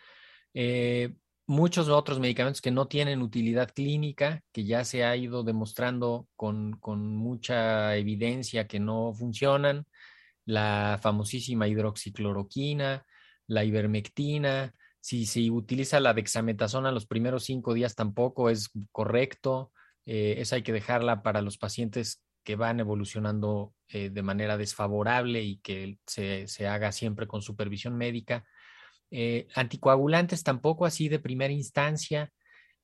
Eh, 0.52 1.14
muchos 1.46 1.88
otros 1.88 2.18
medicamentos 2.18 2.60
que 2.60 2.70
no 2.70 2.88
tienen 2.88 3.22
utilidad 3.22 3.70
clínica, 3.72 4.42
que 4.52 4.64
ya 4.64 4.84
se 4.84 5.04
ha 5.04 5.16
ido 5.16 5.44
demostrando 5.44 6.28
con, 6.36 6.78
mucha 7.16 7.96
evidencia 7.96 8.66
que 8.66 8.80
no 8.80 9.12
funcionan, 9.14 9.86
la 10.44 10.98
famosísima 11.02 11.68
hidroxicloroquina, 11.68 13.04
la 13.46 13.64
ivermectina, 13.64 14.74
si 15.00 15.26
se 15.26 15.50
utiliza 15.50 16.00
la 16.00 16.14
dexametasona 16.14 16.90
los 16.90 17.06
primeros 17.06 17.44
cinco 17.44 17.74
días 17.74 17.94
tampoco 17.94 18.50
es 18.50 18.70
correcto, 18.90 19.72
eh, 20.04 20.36
esa 20.38 20.56
hay 20.56 20.62
que 20.62 20.72
dejarla 20.72 21.22
para 21.22 21.42
los 21.42 21.58
pacientes 21.58 22.22
que 22.46 22.56
van 22.56 22.78
evolucionando 22.78 23.74
eh, 23.88 24.08
de 24.08 24.22
manera 24.22 24.56
desfavorable 24.56 25.42
y 25.42 25.58
que 25.58 25.98
se, 26.06 26.46
haga 26.68 26.92
siempre 26.92 27.26
con 27.26 27.42
supervisión 27.42 27.96
médica. 27.96 28.44
Eh, 29.18 29.48
anticoagulantes 29.54 30.42
tampoco 30.42 30.84
así 30.84 31.08
de 31.08 31.18
primera 31.18 31.50
instancia. 31.50 32.30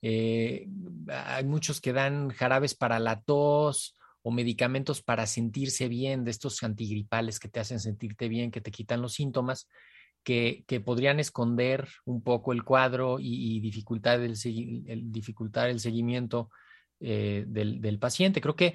Eh, 0.01 0.67
hay 1.09 1.45
muchos 1.45 1.83
que 1.83 1.93
dan 1.93 2.31
jarabes 2.31 2.75
para 2.75 2.99
la 2.99 3.21
tos 3.21 3.99
o 4.23 4.31
medicamentos 4.31 5.03
para 5.03 5.27
sentirse 5.27 5.89
bien, 5.89 6.25
de 6.25 6.31
estos 6.31 6.63
antigripales 6.63 7.39
que 7.39 7.49
te 7.49 7.61
hacen 7.61 7.81
sentirte 7.81 8.31
bien, 8.31 8.51
que 8.51 8.63
te 8.63 8.71
quitan 8.71 9.03
los 9.03 9.13
síntomas, 9.13 9.69
que, 10.25 10.65
podrían 10.83 11.21
esconder 11.21 11.87
un 12.07 12.23
poco 12.23 12.55
el 12.55 12.65
cuadro 12.65 13.19
y, 13.21 13.61
dificultar, 13.61 14.19
el, 14.21 14.35
dificultar 15.13 15.69
el 15.69 15.81
seguimiento 15.81 16.49
del, 16.99 17.83
del, 17.83 17.99
paciente. 17.99 18.41
Creo 18.41 18.57
que 18.57 18.75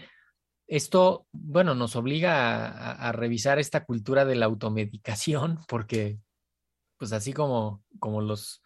esto, 0.67 1.25
bueno, 1.31 1.73
nos 1.73 1.95
obliga 1.95 2.91
a, 2.91 3.11
revisar 3.13 3.57
esta 3.57 3.83
cultura 3.83 4.25
de 4.25 4.35
la 4.35 4.45
automedicación, 4.45 5.59
porque, 5.67 6.19
pues 6.97 7.13
así 7.13 7.33
como, 7.33 7.83
como 7.99 8.21
los, 8.21 8.63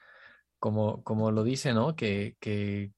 como, 0.59 1.03
como 1.03 1.31
lo 1.31 1.43
dice, 1.43 1.73
¿no? 1.73 1.95
Que, 1.95 2.35
que 2.39 2.91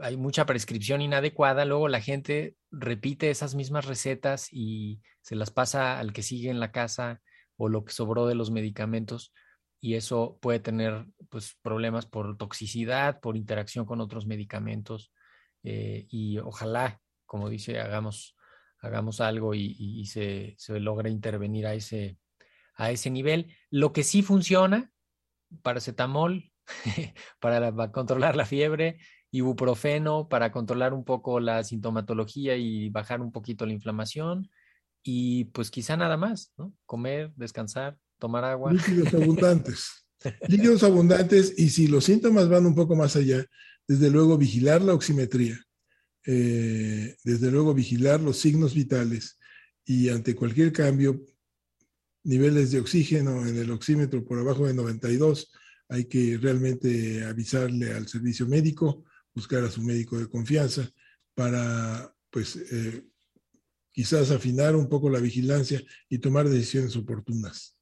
hay 0.00 0.16
mucha 0.16 0.46
prescripción 0.46 1.00
inadecuada, 1.02 1.64
luego 1.64 1.88
la 1.88 2.00
gente 2.00 2.56
repite 2.70 3.30
esas 3.30 3.54
mismas 3.54 3.86
recetas 3.86 4.48
y 4.52 5.00
se 5.22 5.36
las 5.36 5.50
pasa 5.50 5.98
al 5.98 6.12
que 6.12 6.22
sigue 6.22 6.50
en 6.50 6.60
la 6.60 6.72
casa 6.72 7.20
o 7.56 7.68
lo 7.68 7.84
que 7.84 7.92
sobró 7.92 8.26
de 8.26 8.34
los 8.34 8.50
medicamentos 8.50 9.32
y 9.80 9.94
eso 9.94 10.38
puede 10.40 10.60
tener 10.60 11.06
pues, 11.28 11.56
problemas 11.62 12.06
por 12.06 12.36
toxicidad, 12.36 13.20
por 13.20 13.36
interacción 13.36 13.86
con 13.86 14.00
otros 14.00 14.26
medicamentos 14.26 15.12
eh, 15.62 16.06
y 16.08 16.38
ojalá 16.38 17.00
como 17.34 17.48
dice, 17.48 17.80
hagamos, 17.80 18.36
hagamos 18.78 19.20
algo 19.20 19.54
y, 19.54 20.06
se, 20.06 20.54
se 20.56 20.78
intervenir 21.08 21.66
a 21.66 21.74
ese, 21.74 22.16
a 22.74 22.90
ese 22.90 23.10
nivel. 23.10 23.54
Lo 23.70 23.92
que 23.92 24.04
sí 24.04 24.22
funciona, 24.22 24.92
paracetamol 25.62 26.50
para, 27.40 27.72
controlar 27.92 28.36
la 28.36 28.46
fiebre, 28.46 28.98
ibuprofeno 29.30 30.28
para 30.28 30.52
controlar 30.52 30.94
un 30.94 31.04
poco 31.04 31.40
la 31.40 31.64
sintomatología 31.64 32.56
y 32.56 32.88
bajar 32.90 33.20
un 33.20 33.32
poquito 33.32 33.66
la 33.66 33.72
inflamación. 33.72 34.50
Y 35.02 35.46
pues 35.46 35.70
quizá 35.70 35.96
nada 35.96 36.16
más, 36.16 36.52
¿no? 36.56 36.72
Comer, 36.86 37.32
descansar, 37.36 37.98
tomar 38.18 38.44
agua. 38.44 38.72
Líquidos 38.72 39.12
abundantes. 39.14 40.06
Líquidos 40.48 40.82
abundantes 40.82 41.58
y 41.58 41.68
si 41.68 41.86
los 41.86 42.04
síntomas 42.04 42.48
van 42.48 42.64
un 42.64 42.74
poco 42.74 42.96
más 42.96 43.14
allá, 43.16 43.44
desde 43.86 44.08
luego 44.10 44.38
vigilar 44.38 44.80
la 44.80 44.94
oximetría 44.94 45.60
eh, 46.26 47.16
desde 47.22 47.50
luego 47.50 47.74
vigilar 47.74 48.20
los 48.20 48.38
signos 48.38 48.74
vitales 48.74 49.38
y 49.84 50.08
ante 50.08 50.34
cualquier 50.34 50.72
cambio, 50.72 51.22
niveles 52.24 52.72
de 52.72 52.80
oxígeno 52.80 53.46
en 53.46 53.56
el 53.56 53.70
oxímetro 53.70 54.24
por 54.24 54.38
abajo 54.38 54.66
de 54.66 54.74
92, 54.74 55.52
hay 55.88 56.06
que 56.06 56.38
realmente 56.40 57.24
avisarle 57.24 57.92
al 57.92 58.08
servicio 58.08 58.46
médico, 58.46 59.04
buscar 59.34 59.62
a 59.64 59.70
su 59.70 59.82
médico 59.82 60.18
de 60.18 60.28
confianza 60.28 60.88
para, 61.34 62.14
pues, 62.30 62.56
eh, 62.56 63.04
quizás 63.92 64.30
afinar 64.30 64.74
un 64.74 64.88
poco 64.88 65.08
la 65.08 65.20
vigilancia 65.20 65.82
y 66.08 66.18
tomar 66.18 66.48
decisiones 66.48 66.96
oportunas. 66.96 67.76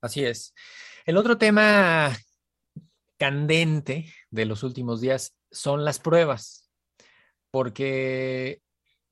Así 0.00 0.24
es. 0.24 0.54
El 1.04 1.16
otro 1.16 1.36
tema 1.36 2.16
candente 3.18 4.12
de 4.30 4.44
los 4.44 4.62
últimos 4.62 5.00
días 5.00 5.36
son 5.50 5.84
las 5.84 5.98
pruebas, 5.98 6.70
porque 7.50 8.62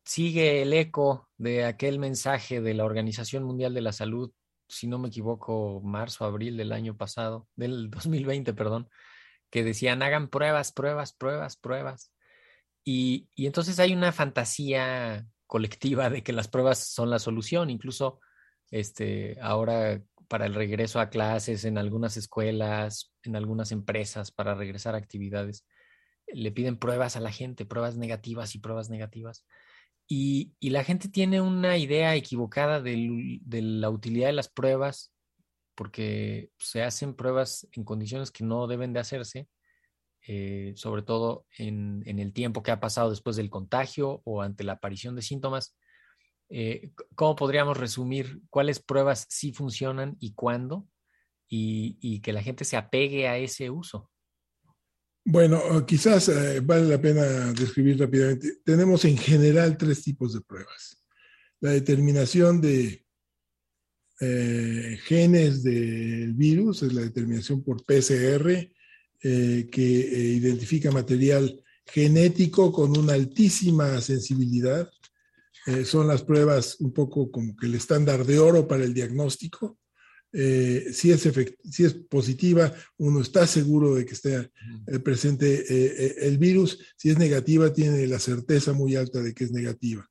sigue 0.05 0.63
el 0.63 0.73
eco 0.73 1.29
de 1.37 1.65
aquel 1.65 1.99
mensaje 1.99 2.61
de 2.61 2.75
la 2.75 2.85
Organización 2.85 3.45
Mundial 3.45 3.75
de 3.75 3.81
la 3.81 3.93
Salud, 3.93 4.33
si 4.73 4.87
no 4.87 4.99
me 4.99 5.09
equivoco, 5.09 5.81
marzo, 5.85 6.25
abril 6.25 6.57
del 6.57 6.73
año 6.73 6.97
pasado, 6.97 7.49
del 7.55 7.91
2020, 7.91 8.55
perdón, 8.55 8.89
que 9.51 9.63
decían 9.65 10.03
hagan 10.03 10.29
pruebas, 10.29 10.73
pruebas, 10.73 11.13
pruebas, 11.13 11.57
pruebas. 11.57 12.13
Y, 12.85 13.29
y 13.37 13.47
entonces 13.47 13.79
hay 13.79 13.93
una 13.93 14.13
fantasía 14.13 15.27
colectiva 15.47 16.11
de 16.11 16.23
que 16.23 16.33
las 16.33 16.49
pruebas 16.49 16.79
son 16.79 17.11
la 17.11 17.19
solución, 17.19 17.71
incluso 17.71 18.21
este, 18.71 19.39
ahora 19.41 20.03
para 20.27 20.47
el 20.47 20.55
regreso 20.55 20.99
a 20.99 21.11
clases 21.11 21.67
en 21.67 21.77
algunas 21.77 22.17
escuelas, 22.17 23.13
en 23.23 23.37
algunas 23.37 23.71
empresas, 23.71 24.31
para 24.31 24.55
regresar 24.55 24.95
a 24.95 24.99
actividades, 24.99 25.67
le 26.27 26.53
piden 26.53 26.79
pruebas 26.79 27.17
a 27.17 27.21
la 27.21 27.31
gente, 27.31 27.67
pruebas 27.67 27.97
negativas 27.97 28.55
y 28.55 28.59
pruebas 28.59 28.89
negativas. 28.89 29.45
Y, 30.15 30.53
la 30.69 30.85
gente 30.85 31.09
tiene 31.09 31.41
una 31.41 31.79
idea 31.79 32.15
equivocada 32.15 32.83
de, 32.83 33.41
la 33.49 33.89
utilidad 33.89 34.27
de 34.27 34.35
las 34.35 34.51
pruebas 34.51 35.11
porque 35.75 36.51
se 36.59 36.83
hacen 36.83 37.15
pruebas 37.15 37.67
en 37.73 37.83
condiciones 37.83 38.31
que 38.31 38.45
no 38.45 38.67
deben 38.67 38.93
de 38.93 39.01
hacerse, 39.01 39.49
eh, 40.29 40.75
sobre 40.77 41.01
todo 41.01 41.47
en, 41.57 42.03
el 42.07 42.35
tiempo 42.35 42.63
que 42.63 42.73
ha 42.73 42.79
pasado 42.79 43.09
después 43.09 43.37
del 43.37 43.49
contagio 43.49 44.21
o 44.25 44.43
ante 44.43 44.65
la 44.65 44.75
aparición 44.75 45.17
de 45.17 45.23
síntomas. 45.23 45.79
Eh, 46.51 46.93
¿Cómo 47.15 47.35
podríamos 47.35 47.79
resumir 47.79 48.43
cuáles 48.51 48.83
pruebas 48.83 49.25
sí 49.31 49.55
funcionan 49.55 50.17
y 50.21 50.35
cuándo? 50.35 50.87
y 51.55 52.21
que 52.21 52.33
la 52.33 52.43
gente 52.43 52.65
se 52.65 52.79
apegue 52.79 53.29
a 53.29 53.37
ese 53.37 53.69
uso. 53.69 54.11
Bueno, 55.25 55.87
quizás 55.87 56.29
eh, 56.29 56.61
vale 56.61 56.89
la 56.89 57.01
pena 57.01 57.53
describir 57.53 57.99
rápidamente. 57.99 58.61
Tenemos 58.65 59.05
en 59.05 59.17
general 59.17 59.77
tres 59.77 60.03
tipos 60.03 60.35
de 60.35 60.41
pruebas. 60.41 61.01
La 61.61 61.71
determinación 61.71 62.61
de 62.61 63.07
eh, 64.21 64.99
genes 65.05 65.63
del 65.63 66.35
virus 66.35 66.83
es 66.83 66.93
la 66.93 67.03
determinación 67.03 67.63
por 67.63 67.85
PCR, 67.85 68.69
eh, 69.25 69.69
que 69.71 69.81
identifica 69.81 70.91
material 70.91 71.63
genético 71.87 72.73
con 72.73 72.97
una 72.97 73.13
altísima 73.13 74.01
sensibilidad. 74.01 74.91
son 75.85 76.09
las 76.09 76.25
pruebas 76.25 76.81
un 76.81 76.93
poco 76.93 77.31
como 77.31 77.55
que 77.55 77.67
el 77.67 77.77
estándar 77.77 78.25
de 78.27 78.41
oro 78.41 78.67
para 78.67 78.83
el 78.83 78.93
diagnóstico. 78.93 79.79
Eh, 80.35 80.89
si, 80.93 81.11
es 81.11 81.29
si 81.71 81.85
es 81.85 81.95
positiva, 81.95 82.73
uno 82.97 83.21
está 83.21 83.47
seguro 83.47 83.95
de 83.95 84.07
que 84.07 84.15
esté 84.15 84.51
eh, 84.87 84.99
presente 84.99 85.65
eh, 85.69 86.15
el 86.23 86.39
virus. 86.39 86.79
Si 86.97 87.11
es 87.11 87.19
negativa, 87.19 87.73
tiene 87.73 88.07
la 88.07 88.19
certeza 88.19 88.73
muy 88.73 88.97
alta 88.97 89.21
de 89.21 89.35
que 89.35 89.45
es 89.45 89.53
negativa. 89.53 90.09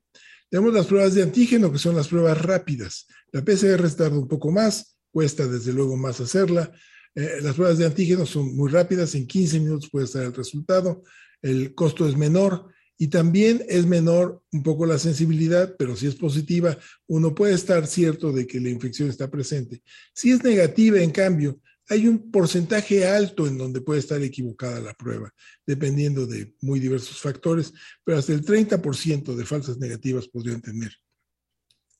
Tenemos 0.49 0.73
las 0.73 0.85
pruebas 0.85 1.15
de 1.15 1.23
antígeno, 1.23 1.71
que 1.71 1.79
son 1.79 1.95
las 1.95 2.07
pruebas 2.07 2.39
rápidas. 2.39 3.07
La 3.31 3.43
PCR 3.43 3.89
tarda 3.95 4.17
un 4.17 4.27
poco 4.27 4.51
más, 4.51 4.97
cuesta 5.09 5.47
desde 5.47 5.73
luego 5.73 5.97
más 5.97 6.19
hacerla. 6.19 6.71
las 7.15 7.55
pruebas 7.55 7.77
de 7.77 7.85
antígeno 7.85 8.25
son 8.25 8.55
muy 8.55 8.69
rápidas, 8.69 9.15
en 9.15 9.27
15 9.27 9.59
minutos 9.59 9.89
puede 9.89 10.05
estar 10.05 10.23
el 10.23 10.33
resultado. 10.33 11.03
El 11.41 11.73
costo 11.73 12.07
es 12.07 12.15
menor 12.15 12.67
y 13.01 13.07
también 13.07 13.65
es 13.67 13.87
menor 13.87 14.43
un 14.51 14.61
poco 14.61 14.85
la 14.85 14.99
sensibilidad, 14.99 15.75
pero 15.75 15.95
si 15.95 16.05
es 16.05 16.13
positiva, 16.13 16.77
uno 17.07 17.33
puede 17.33 17.55
estar 17.55 17.87
cierto 17.87 18.31
de 18.31 18.45
que 18.45 18.59
la 18.59 18.69
infección 18.69 19.09
está 19.09 19.27
presente. 19.27 19.81
Si 20.13 20.29
es 20.29 20.43
negativa, 20.43 20.99
en 20.99 21.09
cambio, 21.09 21.59
hay 21.89 22.07
un 22.07 22.29
porcentaje 22.29 23.07
alto 23.07 23.47
en 23.47 23.57
donde 23.57 23.81
puede 23.81 24.01
estar 24.01 24.21
equivocada 24.21 24.79
la 24.79 24.93
prueba, 24.93 25.33
dependiendo 25.65 26.27
de 26.27 26.53
muy 26.61 26.79
diversos 26.79 27.19
factores, 27.19 27.73
pero 28.03 28.19
hasta 28.19 28.33
el 28.33 28.45
30% 28.45 29.35
de 29.35 29.45
falsas 29.47 29.79
negativas 29.79 30.27
podrían 30.27 30.61
tener. 30.61 30.91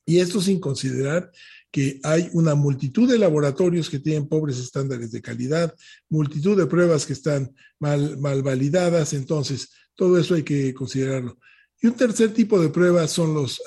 Y 0.06 0.19
esto 0.19 0.39
sin 0.39 0.60
considerar 0.60 1.32
que 1.71 1.99
hay 2.04 2.30
una 2.34 2.54
multitud 2.54 3.10
de 3.10 3.17
laboratorios 3.17 3.89
que 3.89 3.97
tienen 3.97 4.28
pobres 4.28 4.60
estándares 4.60 5.12
de 5.12 5.21
calidad, 5.21 5.73
multitud 6.10 6.56
de 6.56 6.67
pruebas 6.67 7.08
que 7.08 7.13
están 7.13 7.56
mal, 7.80 8.19
mal 8.19 8.43
validadas. 8.43 9.13
Entonces, 9.13 9.69
todo 9.95 10.17
eso 10.17 10.36
hay 10.36 10.43
que 10.43 10.73
considerarlo. 10.73 11.38
Y 11.82 11.88
un 11.88 11.95
tercer 11.95 12.34
tipo 12.34 12.60
de 12.60 12.69
pruebas 12.69 13.12
son 13.12 13.34
los, 13.34 13.62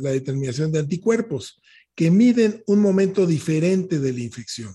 la 0.00 0.10
determinación 0.10 0.72
de 0.72 0.80
anticuerpos, 0.80 1.60
que 1.94 2.10
miden 2.10 2.62
un 2.66 2.80
momento 2.80 3.26
diferente 3.26 4.00
de 4.00 4.12
la 4.12 4.20
infección. 4.20 4.74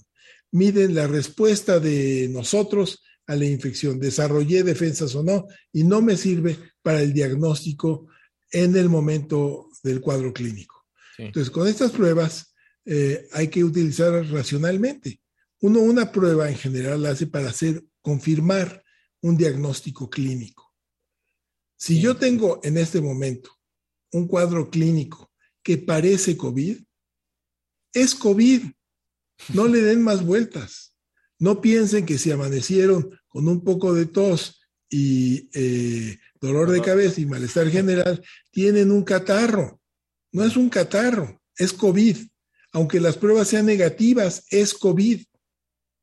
Miden 0.52 0.96
la 0.96 1.08
respuesta 1.08 1.80
de 1.80 2.30
nosotros 2.32 3.04
a 3.26 3.36
la 3.36 3.46
infección. 3.46 4.00
Desarrollé 4.00 4.64
defensas 4.64 5.16
o 5.16 5.24
no, 5.24 5.48
y 5.74 5.84
no 5.84 6.02
me 6.02 6.16
sirve 6.16 6.58
para 6.82 7.02
el 7.02 7.14
diagnóstico 7.14 8.08
en 8.52 8.78
el 8.78 8.88
momento 8.90 9.70
del 9.84 10.00
cuadro 10.00 10.34
clínico. 10.34 10.86
Entonces, 11.18 11.52
con 11.52 11.68
estas 11.68 11.92
pruebas 11.92 12.54
eh, 12.86 13.28
hay 13.34 13.50
que 13.50 13.64
utilizarlas 13.64 14.30
racionalmente. 14.30 15.20
Uno 15.60 15.80
una 15.80 16.12
prueba 16.12 16.50
en 16.50 16.56
general 16.56 17.02
la 17.04 17.10
hace 17.10 17.28
para 17.28 17.50
hacer, 17.50 17.84
confirmar 18.02 18.84
un 19.22 19.36
diagnóstico 19.36 20.10
clínico. 20.10 20.67
Si 21.78 22.02
yo 22.02 22.18
tengo 22.18 22.60
en 22.64 22.78
este 22.78 23.02
momento 23.02 23.52
un 24.12 24.28
cuadro 24.28 24.70
clínico 24.70 25.32
que 25.64 25.78
parece 25.78 26.36
COVID, 26.36 26.78
es 27.94 28.16
COVID. 28.16 28.64
No 29.54 29.68
le 29.68 29.82
den 29.82 30.02
más 30.02 30.26
vueltas. 30.26 30.96
No 31.40 31.62
piensen 31.62 32.06
que 32.06 32.18
si 32.18 32.32
amanecieron 32.32 33.20
con 33.28 33.48
un 33.48 33.64
poco 33.64 33.94
de 33.94 34.08
tos 34.08 34.62
y 34.90 35.50
eh, 35.54 36.18
dolor 36.42 36.72
de 36.72 36.82
cabeza 36.82 37.22
y 37.22 37.26
malestar 37.26 37.70
general, 37.70 38.24
tienen 38.52 38.92
un 38.92 39.04
catarro. 39.04 39.80
No 40.32 40.44
es 40.44 40.58
un 40.58 40.70
catarro, 40.70 41.42
es 41.56 41.74
COVID. 41.74 42.18
Aunque 42.72 43.00
las 43.00 43.18
pruebas 43.18 43.50
sean 43.50 43.66
negativas, 43.66 44.46
es 44.50 44.74
COVID. 44.74 45.24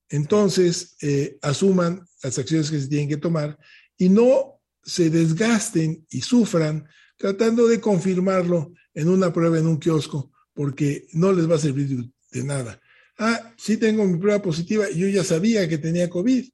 Entonces, 0.08 0.96
eh, 1.02 1.38
asuman 1.42 2.06
las 2.22 2.38
acciones 2.38 2.70
que 2.70 2.80
se 2.80 2.88
tienen 2.88 3.08
que 3.08 3.16
tomar 3.16 3.58
y 3.96 4.08
no 4.08 4.53
se 4.84 5.10
desgasten 5.10 6.06
y 6.10 6.20
sufran 6.20 6.86
tratando 7.16 7.66
de 7.66 7.80
confirmarlo 7.80 8.72
en 8.92 9.08
una 9.08 9.32
prueba 9.32 9.58
en 9.58 9.66
un 9.66 9.78
kiosco, 9.78 10.32
porque 10.52 11.06
no 11.12 11.32
les 11.32 11.50
va 11.50 11.56
a 11.56 11.58
servir 11.58 12.10
de, 12.30 12.44
nada. 12.44 12.80
Ah, 13.18 13.54
sí 13.56 13.76
tengo 13.76 14.04
mi 14.04 14.18
prueba 14.18 14.42
positiva, 14.42 14.90
yo 14.90 15.08
ya 15.08 15.24
sabía 15.24 15.68
que 15.68 15.78
tenía 15.78 16.10
COVID. 16.10 16.48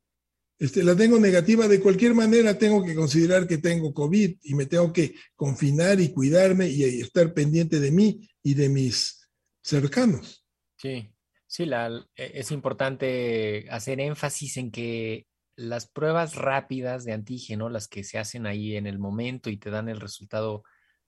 Este, 0.58 0.84
la 0.84 0.94
tengo 0.94 1.18
negativa, 1.18 1.66
de 1.68 1.80
cualquier 1.80 2.14
manera 2.14 2.58
tengo 2.58 2.84
que 2.84 2.94
considerar 2.94 3.46
que 3.46 3.58
tengo 3.58 3.94
COVID 3.94 4.36
y 4.42 4.54
me 4.54 4.66
tengo 4.66 4.92
que 4.92 5.14
confinar 5.34 6.00
y 6.00 6.12
cuidarme 6.12 6.68
y, 6.68 7.00
estar 7.00 7.32
pendiente 7.32 7.80
de 7.80 7.90
mí 7.90 8.28
y 8.42 8.54
de 8.54 8.68
mis 8.68 9.26
cercanos. 9.62 10.44
Sí, 10.76 11.10
sí, 11.46 11.64
la, 11.64 12.06
e, 12.14 12.32
es 12.34 12.50
importante 12.50 13.66
hacer 13.70 14.00
énfasis 14.00 14.58
en 14.58 14.70
que 14.70 15.26
las 15.60 15.86
pruebas 15.86 16.36
rápidas 16.36 17.04
de 17.04 17.12
antígeno, 17.12 17.68
las 17.68 17.86
que 17.86 18.02
se 18.02 18.18
hacen 18.18 18.46
ahí 18.46 18.76
en 18.76 18.86
el 18.86 18.98
momento 18.98 19.50
y 19.50 19.58
te 19.58 19.70
dan 19.70 19.88
el 19.90 20.00
resultado 20.00 20.62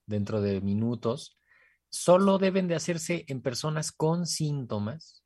dentro 0.06 0.42
de 0.42 0.60
minutos, 0.60 1.38
solo 1.88 2.36
deben 2.38 2.68
de 2.68 2.74
hacerse 2.74 3.24
en 3.28 3.40
personas 3.40 3.92
con 3.92 4.26
síntomas 4.26 5.24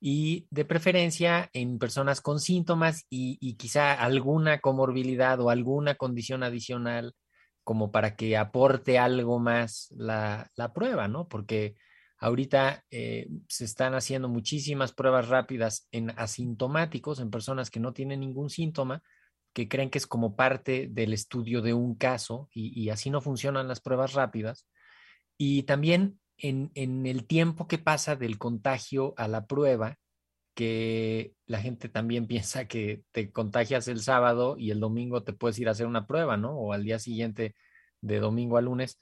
y 0.00 0.46
de 0.50 0.64
preferencia 0.64 1.50
en 1.52 1.78
personas 1.78 2.20
con 2.20 2.38
síntomas 2.38 3.06
y, 3.10 3.54
quizá 3.56 3.92
alguna 3.92 4.60
comorbilidad 4.60 5.40
o 5.40 5.50
alguna 5.50 5.96
condición 5.96 6.44
adicional 6.44 7.14
como 7.64 7.90
para 7.90 8.14
que 8.14 8.36
aporte 8.36 8.98
algo 8.98 9.40
más 9.40 9.88
la, 9.96 10.50
la 10.54 10.72
prueba, 10.72 11.08
¿no? 11.08 11.26
Porque 11.26 11.74
Ahorita 12.24 12.86
eh, 12.90 13.28
se 13.50 13.66
están 13.66 13.92
haciendo 13.92 14.30
muchísimas 14.30 14.94
pruebas 14.94 15.28
rápidas 15.28 15.86
en 15.92 16.08
asintomáticos, 16.18 17.20
en 17.20 17.30
personas 17.30 17.68
que 17.68 17.80
no 17.80 17.92
tienen 17.92 18.20
ningún 18.20 18.48
síntoma, 18.48 19.02
que 19.52 19.68
creen 19.68 19.90
que 19.90 19.98
es 19.98 20.06
como 20.06 20.34
parte 20.34 20.88
del 20.90 21.12
estudio 21.12 21.60
de 21.60 21.74
un 21.74 21.96
caso 21.96 22.48
y, 22.50 22.88
así 22.88 23.10
no 23.10 23.20
funcionan 23.20 23.68
las 23.68 23.82
pruebas 23.82 24.14
rápidas. 24.14 24.66
Y 25.36 25.64
también 25.64 26.18
en, 26.38 26.70
en, 26.74 27.04
el 27.04 27.26
tiempo 27.26 27.68
que 27.68 27.76
pasa 27.76 28.16
del 28.16 28.38
contagio 28.38 29.12
a 29.18 29.28
la 29.28 29.46
prueba, 29.46 29.98
que 30.54 31.34
la 31.44 31.60
gente 31.60 31.90
también 31.90 32.26
piensa 32.26 32.66
que 32.66 33.02
te 33.12 33.32
contagias 33.32 33.86
el 33.86 34.00
sábado 34.00 34.56
y 34.56 34.70
el 34.70 34.80
domingo 34.80 35.24
te 35.24 35.34
puedes 35.34 35.58
ir 35.58 35.68
a 35.68 35.72
hacer 35.72 35.86
una 35.86 36.06
prueba, 36.06 36.38
¿no? 36.38 36.52
O 36.52 36.72
al 36.72 36.84
día 36.84 36.98
siguiente 36.98 37.54
de 38.00 38.18
domingo 38.18 38.56
a 38.56 38.62
lunes, 38.62 38.98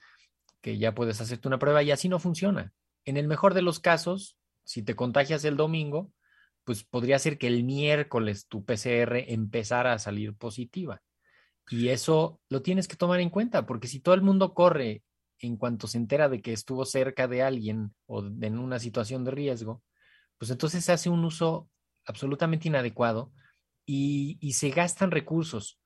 que 0.59 0.77
ya 0.77 0.93
puedes 0.93 1.21
hacerte 1.21 1.47
una 1.47 1.57
prueba 1.57 1.81
y 1.83 1.91
así 1.91 2.09
no 2.09 2.19
funciona 2.19 2.73
en 3.05 3.17
el 3.17 3.27
mejor 3.27 3.53
de 3.53 3.61
los 3.61 3.79
casos, 3.79 4.37
si 4.63 4.83
te 4.83 4.95
contagias 4.95 5.43
el 5.45 5.57
domingo, 5.57 6.11
pues 6.63 6.83
podría 6.83 7.19
ser 7.19 7.37
que 7.37 7.47
el 7.47 7.63
miércoles 7.63 8.47
tu 8.47 8.63
PCR 8.63 9.31
empezara 9.31 9.93
a 9.93 9.99
salir 9.99 10.35
positiva. 10.35 11.01
Y 11.69 11.89
eso 11.89 12.41
lo 12.49 12.61
tienes 12.61 12.87
que 12.87 12.95
tomar 12.95 13.19
en 13.19 13.29
cuenta, 13.29 13.65
porque 13.65 13.87
si 13.87 13.99
todo 13.99 14.15
el 14.15 14.21
mundo 14.21 14.53
corre 14.53 15.03
en 15.39 15.57
cuanto 15.57 15.87
se 15.87 15.97
entera 15.97 16.29
de 16.29 16.41
que 16.41 16.53
estuvo 16.53 16.85
cerca 16.85 17.27
de 17.27 17.41
alguien 17.41 17.93
o 18.05 18.23
en 18.25 18.57
una 18.57 18.79
situación 18.79 19.23
de 19.23 19.31
riesgo, 19.31 19.83
pues 20.37 20.51
entonces 20.51 20.83
se 20.83 20.91
hace 20.91 21.09
un 21.09 21.23
uso 21.25 21.69
absolutamente 22.05 22.67
inadecuado 22.67 23.31
y, 23.85 24.51
se 24.53 24.69
gastan 24.69 25.11
recursos. 25.11 25.79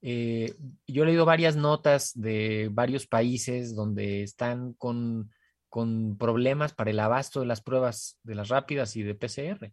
Eh, 0.00 0.54
yo 0.86 1.02
he 1.02 1.06
leído 1.06 1.24
varias 1.24 1.56
notas 1.56 2.12
de 2.14 2.68
varios 2.70 3.06
países 3.06 3.74
donde 3.74 4.22
están 4.22 4.74
con, 4.74 5.30
con 5.68 6.16
problemas 6.16 6.72
para 6.72 6.90
el 6.90 7.00
abasto 7.00 7.40
de 7.40 7.46
las 7.46 7.60
pruebas 7.60 8.18
de 8.22 8.34
las 8.34 8.48
rápidas 8.48 8.96
y 8.96 9.02
de 9.02 9.14
PCR. 9.14 9.72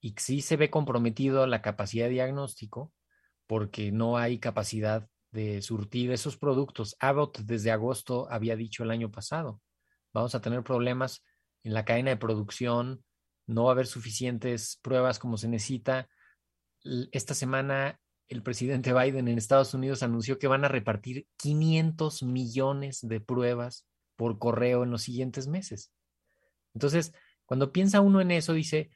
Y 0.00 0.14
sí 0.18 0.40
se 0.40 0.56
ve 0.56 0.70
comprometido 0.70 1.46
la 1.46 1.62
capacidad 1.62 2.06
de 2.06 2.12
diagnóstico 2.12 2.92
porque 3.46 3.92
no 3.92 4.16
hay 4.16 4.38
capacidad 4.38 5.08
de 5.30 5.62
surtir 5.62 6.10
esos 6.10 6.36
productos. 6.36 6.96
Abbott 7.00 7.40
desde 7.40 7.70
agosto 7.70 8.26
había 8.30 8.56
dicho 8.56 8.82
el 8.82 8.90
año 8.90 9.10
pasado, 9.10 9.60
vamos 10.12 10.34
a 10.34 10.40
tener 10.40 10.62
problemas 10.62 11.22
en 11.62 11.74
la 11.74 11.84
cadena 11.84 12.10
de 12.10 12.16
producción, 12.16 13.04
no 13.46 13.64
va 13.64 13.70
a 13.70 13.72
haber 13.72 13.86
suficientes 13.86 14.78
pruebas 14.82 15.18
como 15.18 15.36
se 15.36 15.48
necesita. 15.48 16.08
Esta 17.12 17.34
semana 17.34 18.00
el 18.28 18.42
presidente 18.42 18.92
Biden 18.98 19.28
en 19.28 19.38
Estados 19.38 19.74
Unidos 19.74 20.02
anunció 20.02 20.38
que 20.38 20.48
van 20.48 20.64
a 20.64 20.68
repartir 20.68 21.26
500 21.36 22.22
millones 22.22 23.00
de 23.02 23.20
pruebas 23.20 23.86
por 24.16 24.38
correo 24.38 24.82
en 24.82 24.90
los 24.90 25.02
siguientes 25.02 25.46
meses. 25.46 25.92
Entonces, 26.74 27.12
cuando 27.44 27.72
piensa 27.72 28.00
uno 28.00 28.20
en 28.20 28.30
eso, 28.30 28.52
dice, 28.52 28.90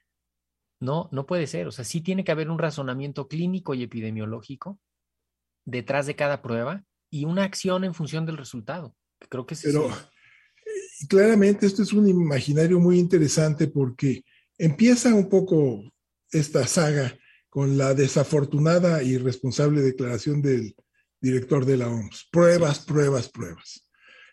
no, 0.80 1.08
no 1.12 1.26
puede 1.26 1.46
ser. 1.46 1.66
O 1.66 1.72
sea, 1.72 1.84
sí 1.84 2.00
tiene 2.00 2.24
que 2.24 2.32
haber 2.32 2.50
un 2.50 2.58
razonamiento 2.58 3.28
clínico 3.28 3.74
y 3.74 3.82
epidemiológico 3.82 4.80
detrás 5.64 6.06
de 6.06 6.16
cada 6.16 6.42
prueba 6.42 6.84
y 7.10 7.24
una 7.24 7.44
acción 7.44 7.84
en 7.84 7.94
función 7.94 8.26
del 8.26 8.38
resultado. 8.38 8.94
Creo 9.28 9.46
que 9.46 9.56
Pero 9.62 9.90
claramente 11.08 11.66
esto 11.66 11.82
es 11.82 11.92
un 11.92 12.08
imaginario 12.08 12.80
muy 12.80 12.98
interesante 12.98 13.68
porque 13.68 14.24
empieza 14.58 15.14
un 15.14 15.28
poco 15.28 15.82
esta 16.30 16.66
saga 16.66 17.16
con 17.48 17.76
la 17.76 17.94
desafortunada 17.94 19.02
y 19.02 19.14
irresponsable 19.14 19.82
declaración 19.82 20.40
del 20.40 20.74
director 21.20 21.66
de 21.66 21.76
la 21.76 21.88
OMS. 21.88 22.28
Pruebas, 22.30 22.78
pruebas, 22.80 23.28
pruebas. 23.28 23.89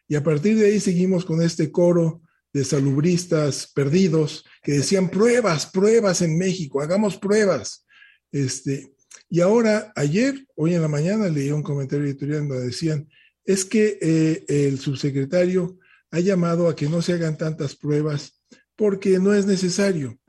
Y 0.07 0.15
a 0.15 0.23
partir 0.23 0.57
de 0.57 0.67
ahí 0.67 0.79
seguimos 0.79 1.25
con 1.25 1.41
este 1.41 1.71
coro 1.71 2.21
de 2.53 2.63
salubristas 2.63 3.71
perdidos 3.73 4.45
que 4.63 4.73
decían 4.73 5.09
pruebas, 5.09 5.65
pruebas 5.67 6.21
en 6.21 6.37
México, 6.37 6.81
hagamos 6.81 7.17
pruebas. 7.17 7.85
Este, 8.31 8.93
y 9.29 9.41
ahora, 9.41 9.91
ayer, 9.95 10.47
hoy 10.55 10.73
en 10.73 10.81
la 10.81 10.87
mañana, 10.87 11.27
leí 11.27 11.51
un 11.51 11.63
comentario 11.63 12.05
editorial 12.05 12.47
donde 12.47 12.65
decían, 12.65 13.09
es 13.43 13.65
que 13.65 13.97
eh, 14.01 14.45
el 14.47 14.79
subsecretario 14.79 15.77
ha 16.11 16.19
llamado 16.19 16.69
a 16.69 16.75
que 16.75 16.87
no 16.87 17.01
se 17.01 17.13
hagan 17.13 17.37
tantas 17.37 17.75
pruebas 17.75 18.41
porque 18.75 19.19
no 19.19 19.33
es 19.33 19.45
necesario. 19.45 20.19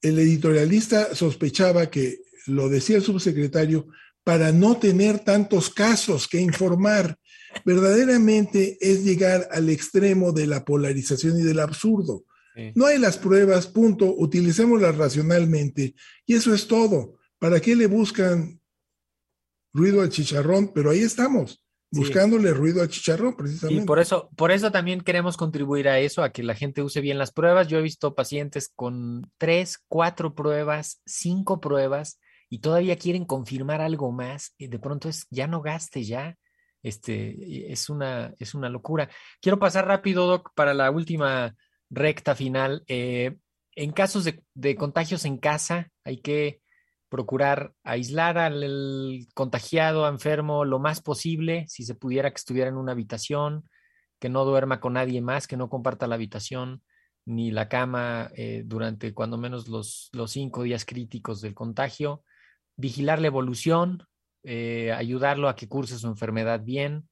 El 0.00 0.18
editorialista 0.18 1.14
sospechaba 1.14 1.90
que 1.90 2.20
lo 2.46 2.68
decía 2.68 2.96
el 2.96 3.02
subsecretario 3.02 3.88
para 4.24 4.52
no 4.52 4.78
tener 4.78 5.20
tantos 5.20 5.70
casos 5.70 6.26
que 6.26 6.40
informar. 6.40 7.18
Verdaderamente 7.64 8.78
es 8.80 9.04
llegar 9.04 9.48
al 9.52 9.68
extremo 9.68 10.32
de 10.32 10.46
la 10.46 10.64
polarización 10.64 11.38
y 11.38 11.42
del 11.42 11.60
absurdo. 11.60 12.24
No 12.74 12.86
hay 12.86 12.98
las 12.98 13.18
pruebas, 13.18 13.66
punto, 13.66 14.14
utilicémoslas 14.16 14.96
racionalmente 14.96 15.94
y 16.24 16.34
eso 16.34 16.54
es 16.54 16.68
todo. 16.68 17.18
¿Para 17.38 17.60
qué 17.60 17.74
le 17.74 17.86
buscan 17.86 18.60
ruido 19.72 20.00
al 20.00 20.08
chicharrón? 20.08 20.72
Pero 20.72 20.90
ahí 20.90 21.00
estamos, 21.00 21.64
buscándole 21.90 22.52
ruido 22.52 22.80
al 22.80 22.88
chicharrón, 22.88 23.36
precisamente. 23.36 23.82
Y 23.82 23.86
por 23.86 23.98
eso, 23.98 24.30
por 24.36 24.52
eso 24.52 24.70
también 24.70 25.00
queremos 25.00 25.36
contribuir 25.36 25.88
a 25.88 25.98
eso, 25.98 26.22
a 26.22 26.30
que 26.30 26.44
la 26.44 26.54
gente 26.54 26.82
use 26.82 27.00
bien 27.00 27.18
las 27.18 27.32
pruebas. 27.32 27.66
Yo 27.66 27.78
he 27.78 27.82
visto 27.82 28.14
pacientes 28.14 28.70
con 28.74 29.30
tres, 29.36 29.82
cuatro 29.88 30.34
pruebas, 30.36 31.02
cinco 31.04 31.60
pruebas, 31.60 32.20
y 32.48 32.58
todavía 32.58 32.96
quieren 32.96 33.24
confirmar 33.24 33.80
algo 33.80 34.12
más. 34.12 34.54
Y 34.58 34.68
de 34.68 34.78
pronto 34.78 35.08
es, 35.08 35.26
ya 35.30 35.46
no 35.46 35.60
gaste, 35.60 36.04
ya. 36.04 36.36
Este, 36.82 37.72
es 37.72 37.88
una, 37.88 38.34
es 38.38 38.54
una 38.54 38.68
locura. 38.68 39.08
Quiero 39.40 39.58
pasar 39.58 39.86
rápido, 39.86 40.26
Doc, 40.26 40.52
para 40.54 40.74
la 40.74 40.90
última 40.90 41.54
recta 41.90 42.34
final. 42.34 42.84
Eh, 42.88 43.36
en 43.76 43.92
casos 43.92 44.28
de, 44.54 44.76
contagios 44.76 45.24
en 45.24 45.38
casa, 45.38 45.90
hay 46.04 46.18
que 46.18 46.60
procurar 47.08 47.72
aislar 47.84 48.38
al 48.38 49.26
contagiado, 49.34 50.08
enfermo, 50.08 50.64
lo 50.64 50.78
más 50.78 51.00
posible, 51.00 51.66
si 51.68 51.84
se 51.84 51.94
pudiera 51.94 52.30
que 52.30 52.36
estuviera 52.36 52.68
en 52.68 52.76
una 52.76 52.92
habitación, 52.92 53.68
que 54.18 54.28
no 54.28 54.44
duerma 54.44 54.80
con 54.80 54.94
nadie 54.94 55.20
más, 55.20 55.46
que 55.46 55.56
no 55.56 55.68
comparta 55.68 56.06
la 56.06 56.16
habitación 56.16 56.82
ni 57.26 57.50
la 57.50 57.68
cama 57.68 58.30
eh, 58.36 58.62
durante 58.66 59.14
cuando 59.14 59.38
menos 59.38 59.68
los, 59.68 60.10
los, 60.12 60.30
cinco 60.32 60.62
días 60.62 60.84
críticos 60.84 61.40
del 61.40 61.54
contagio, 61.54 62.22
vigilar 62.76 63.20
la 63.20 63.28
evolución, 63.28 64.04
eh, 64.42 64.92
ayudarlo 64.92 65.48
a 65.48 65.56
que 65.56 65.68
curse 65.68 65.98
su 65.98 66.06
enfermedad 66.06 66.62
bien, 66.62 67.08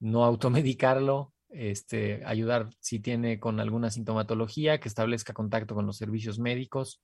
no 0.00 0.24
automedicarlo, 0.24 1.32
este, 1.48 2.22
ayudar 2.26 2.68
si 2.80 3.00
tiene 3.00 3.38
con 3.38 3.58
alguna 3.60 3.90
sintomatología, 3.90 4.80
que 4.80 4.88
establezca 4.88 5.32
contacto 5.32 5.74
con 5.74 5.86
los 5.86 5.96
servicios 5.96 6.38
médicos, 6.38 7.02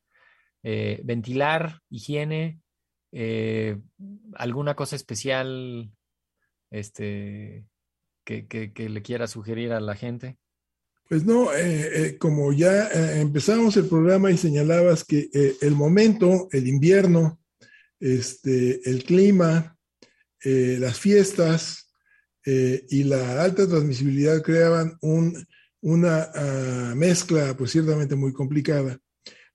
eh, 0.62 1.01
ventilar, 1.05 1.81
higiene, 1.88 2.61
eh, 3.12 3.79
alguna 4.35 4.75
cosa 4.75 4.96
especial 4.96 5.90
este, 6.70 7.64
que, 8.25 8.73
le 8.77 9.03
quiera 9.03 9.27
sugerir 9.27 9.73
a 9.73 9.81
la 9.81 9.94
gente. 9.96 10.37
Pues 11.09 11.25
no, 11.25 11.49
como 12.20 12.53
ya 12.53 12.88
empezamos 13.18 13.77
el 13.77 13.88
programa 13.88 14.31
y 14.31 14.37
señalabas 14.37 15.03
que 15.03 15.29
el 15.61 15.75
momento, 15.75 16.46
el 16.53 16.68
invierno, 16.68 17.39
este, 18.01 18.89
el 18.91 19.05
clima, 19.05 19.77
las 20.43 20.99
fiestas 20.99 21.93
y 22.45 23.05
la 23.05 23.43
alta 23.43 23.69
transmisibilidad 23.69 24.43
creaban 24.43 24.97
un, 25.03 25.47
una 25.83 26.31
ah, 26.35 26.95
mezcla 26.97 27.57
pues 27.57 27.71
ciertamente 27.73 28.15
muy 28.15 28.33
complicada. 28.33 28.99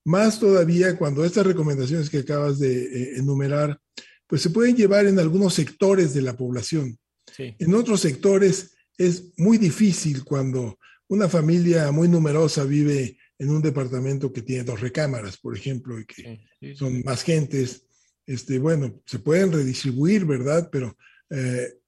Más 0.04 0.40
todavía 0.40 0.98
cuando 0.98 1.26
estas 1.26 1.46
recomendaciones 1.46 2.10
que 2.10 2.20
acabas 2.20 2.60
de 2.60 2.84
eh, 2.84 3.18
enumerar, 3.18 3.80
pues 4.28 4.42
se 4.42 4.50
pueden 4.50 4.76
llevar 4.76 5.06
en 5.08 5.20
algunos 5.20 5.54
sectores 5.54 6.14
de 6.14 6.22
la 6.22 6.36
población. 6.36 6.98
En 7.38 7.74
otros 7.74 8.02
sectores 8.02 8.76
es 8.98 9.34
muy 9.38 9.58
difícil 9.58 10.24
cuando 10.24 10.80
una 11.08 11.28
familia 11.28 11.92
muy 11.92 12.08
numerosa 12.08 12.64
vive 12.64 13.18
en 13.38 13.50
un 13.50 13.62
departamento 13.62 14.32
que 14.32 14.42
tiene 14.42 14.64
dos 14.64 14.80
recámaras, 14.80 15.38
por 15.38 15.56
ejemplo, 15.56 16.00
y 16.00 16.06
que 16.06 16.76
son 16.76 17.04
más 17.04 17.24
gentes. 17.24 17.85
Este, 18.26 18.60
bueno, 18.60 19.02
se 19.06 19.20
pueden 19.20 19.52
redistribuir, 19.52 20.26
¿verdad? 20.26 20.70
Pero 20.72 20.98
eh, 21.30 21.80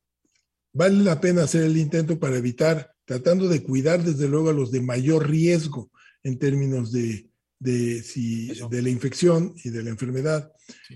vale 0.73 1.04
la 1.04 1.19
pena 1.19 1.43
hacer 1.43 1.63
el 1.63 1.78
intento 1.78 2.19
para 2.19 2.38
evitar, 2.38 2.93
tratando 3.06 3.47
de 3.47 3.63
cuidar 3.63 4.04
desde 4.04 4.28
luego 4.28 4.50
a 4.50 4.54
los 4.54 4.71
de 4.71 4.82
mayor 4.82 5.30
riesgo 5.30 5.91
en 6.23 6.38
términos 6.38 6.91
de, 6.91 7.30
de, 7.60 8.04
si, 8.04 8.47
de 8.69 8.82
la 8.82 8.89
infección 8.89 9.54
y 9.63 9.69
de 9.69 9.84
la 9.84 9.89
enfermedad. 9.89 10.52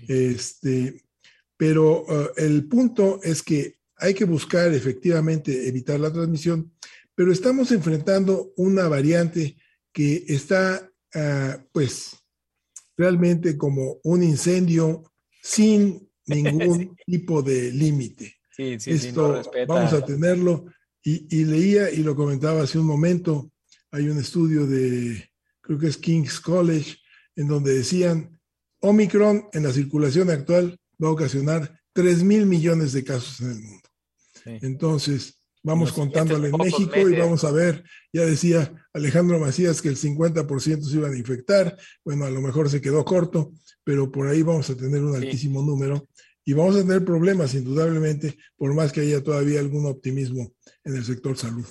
Este, 0.08 1.02
pero 1.56 2.02
uh, 2.02 2.28
el 2.36 2.68
punto 2.68 3.20
es 3.22 3.42
que 3.42 3.78
hay 3.96 4.14
que 4.14 4.24
buscar 4.24 4.72
efectivamente 4.72 5.68
evitar 5.68 5.98
la 6.00 6.12
transmisión, 6.12 6.72
pero 7.14 7.32
estamos 7.32 7.70
enfrentando 7.72 8.52
una 8.56 8.88
variante 8.88 9.56
que 9.92 10.24
está, 10.28 10.90
uh, 11.14 11.62
pues, 11.72 12.16
realmente 12.96 13.56
como 13.56 13.98
un 14.04 14.22
incendio 14.22 15.11
sin 15.42 16.08
ningún 16.26 16.96
tipo 17.04 17.42
de 17.42 17.72
límite. 17.72 18.36
Sí, 18.56 18.78
sí, 18.78 18.92
Esto 18.92 19.42
vamos 19.66 19.92
a 19.92 20.04
tenerlo. 20.04 20.66
Y, 21.04 21.26
y, 21.36 21.44
leía 21.44 21.90
y 21.90 21.98
lo 21.98 22.14
comentaba 22.14 22.62
hace 22.62 22.78
un 22.78 22.86
momento, 22.86 23.50
hay 23.90 24.08
un 24.08 24.18
estudio 24.18 24.68
de 24.68 25.32
creo 25.60 25.78
que 25.78 25.88
es 25.88 25.96
King's 25.96 26.38
College, 26.38 26.96
en 27.34 27.48
donde 27.48 27.74
decían, 27.74 28.38
Omicron 28.80 29.48
en 29.52 29.62
la 29.64 29.72
circulación 29.72 30.30
actual 30.30 30.78
va 31.02 31.08
a 31.08 31.12
ocasionar 31.12 31.80
3 31.92 32.22
mil 32.24 32.46
millones 32.46 32.92
de 32.92 33.04
casos 33.04 33.40
en 33.40 33.50
el 33.50 33.60
mundo. 33.60 33.88
Entonces, 34.44 35.41
vamos 35.62 35.92
contándole 35.92 36.48
en 36.48 36.56
México 36.56 37.08
y 37.08 37.16
vamos 37.16 37.44
a 37.44 37.52
ver, 37.52 37.84
ya 38.12 38.22
decía 38.22 38.72
Alejandro 38.92 39.38
Macías 39.38 39.80
que 39.80 39.88
el 39.88 39.96
50% 39.96 40.82
se 40.82 40.96
iban 40.96 41.12
a 41.12 41.18
infectar, 41.18 41.76
bueno, 42.04 42.24
a 42.24 42.30
lo 42.30 42.40
mejor 42.40 42.68
se 42.68 42.80
quedó 42.80 43.04
corto, 43.04 43.52
pero 43.84 44.10
por 44.10 44.26
ahí 44.26 44.42
vamos 44.42 44.68
a 44.70 44.76
tener 44.76 45.02
un 45.02 45.14
altísimo 45.14 45.62
número 45.62 46.08
y 46.44 46.52
vamos 46.54 46.76
a 46.76 46.80
tener 46.80 47.04
problemas, 47.04 47.54
indudablemente, 47.54 48.36
por 48.56 48.74
más 48.74 48.92
que 48.92 49.02
haya 49.02 49.22
todavía 49.22 49.60
algún 49.60 49.86
optimismo 49.86 50.52
en 50.84 50.96
el 50.96 51.04
sector 51.04 51.36
salud. 51.36 51.66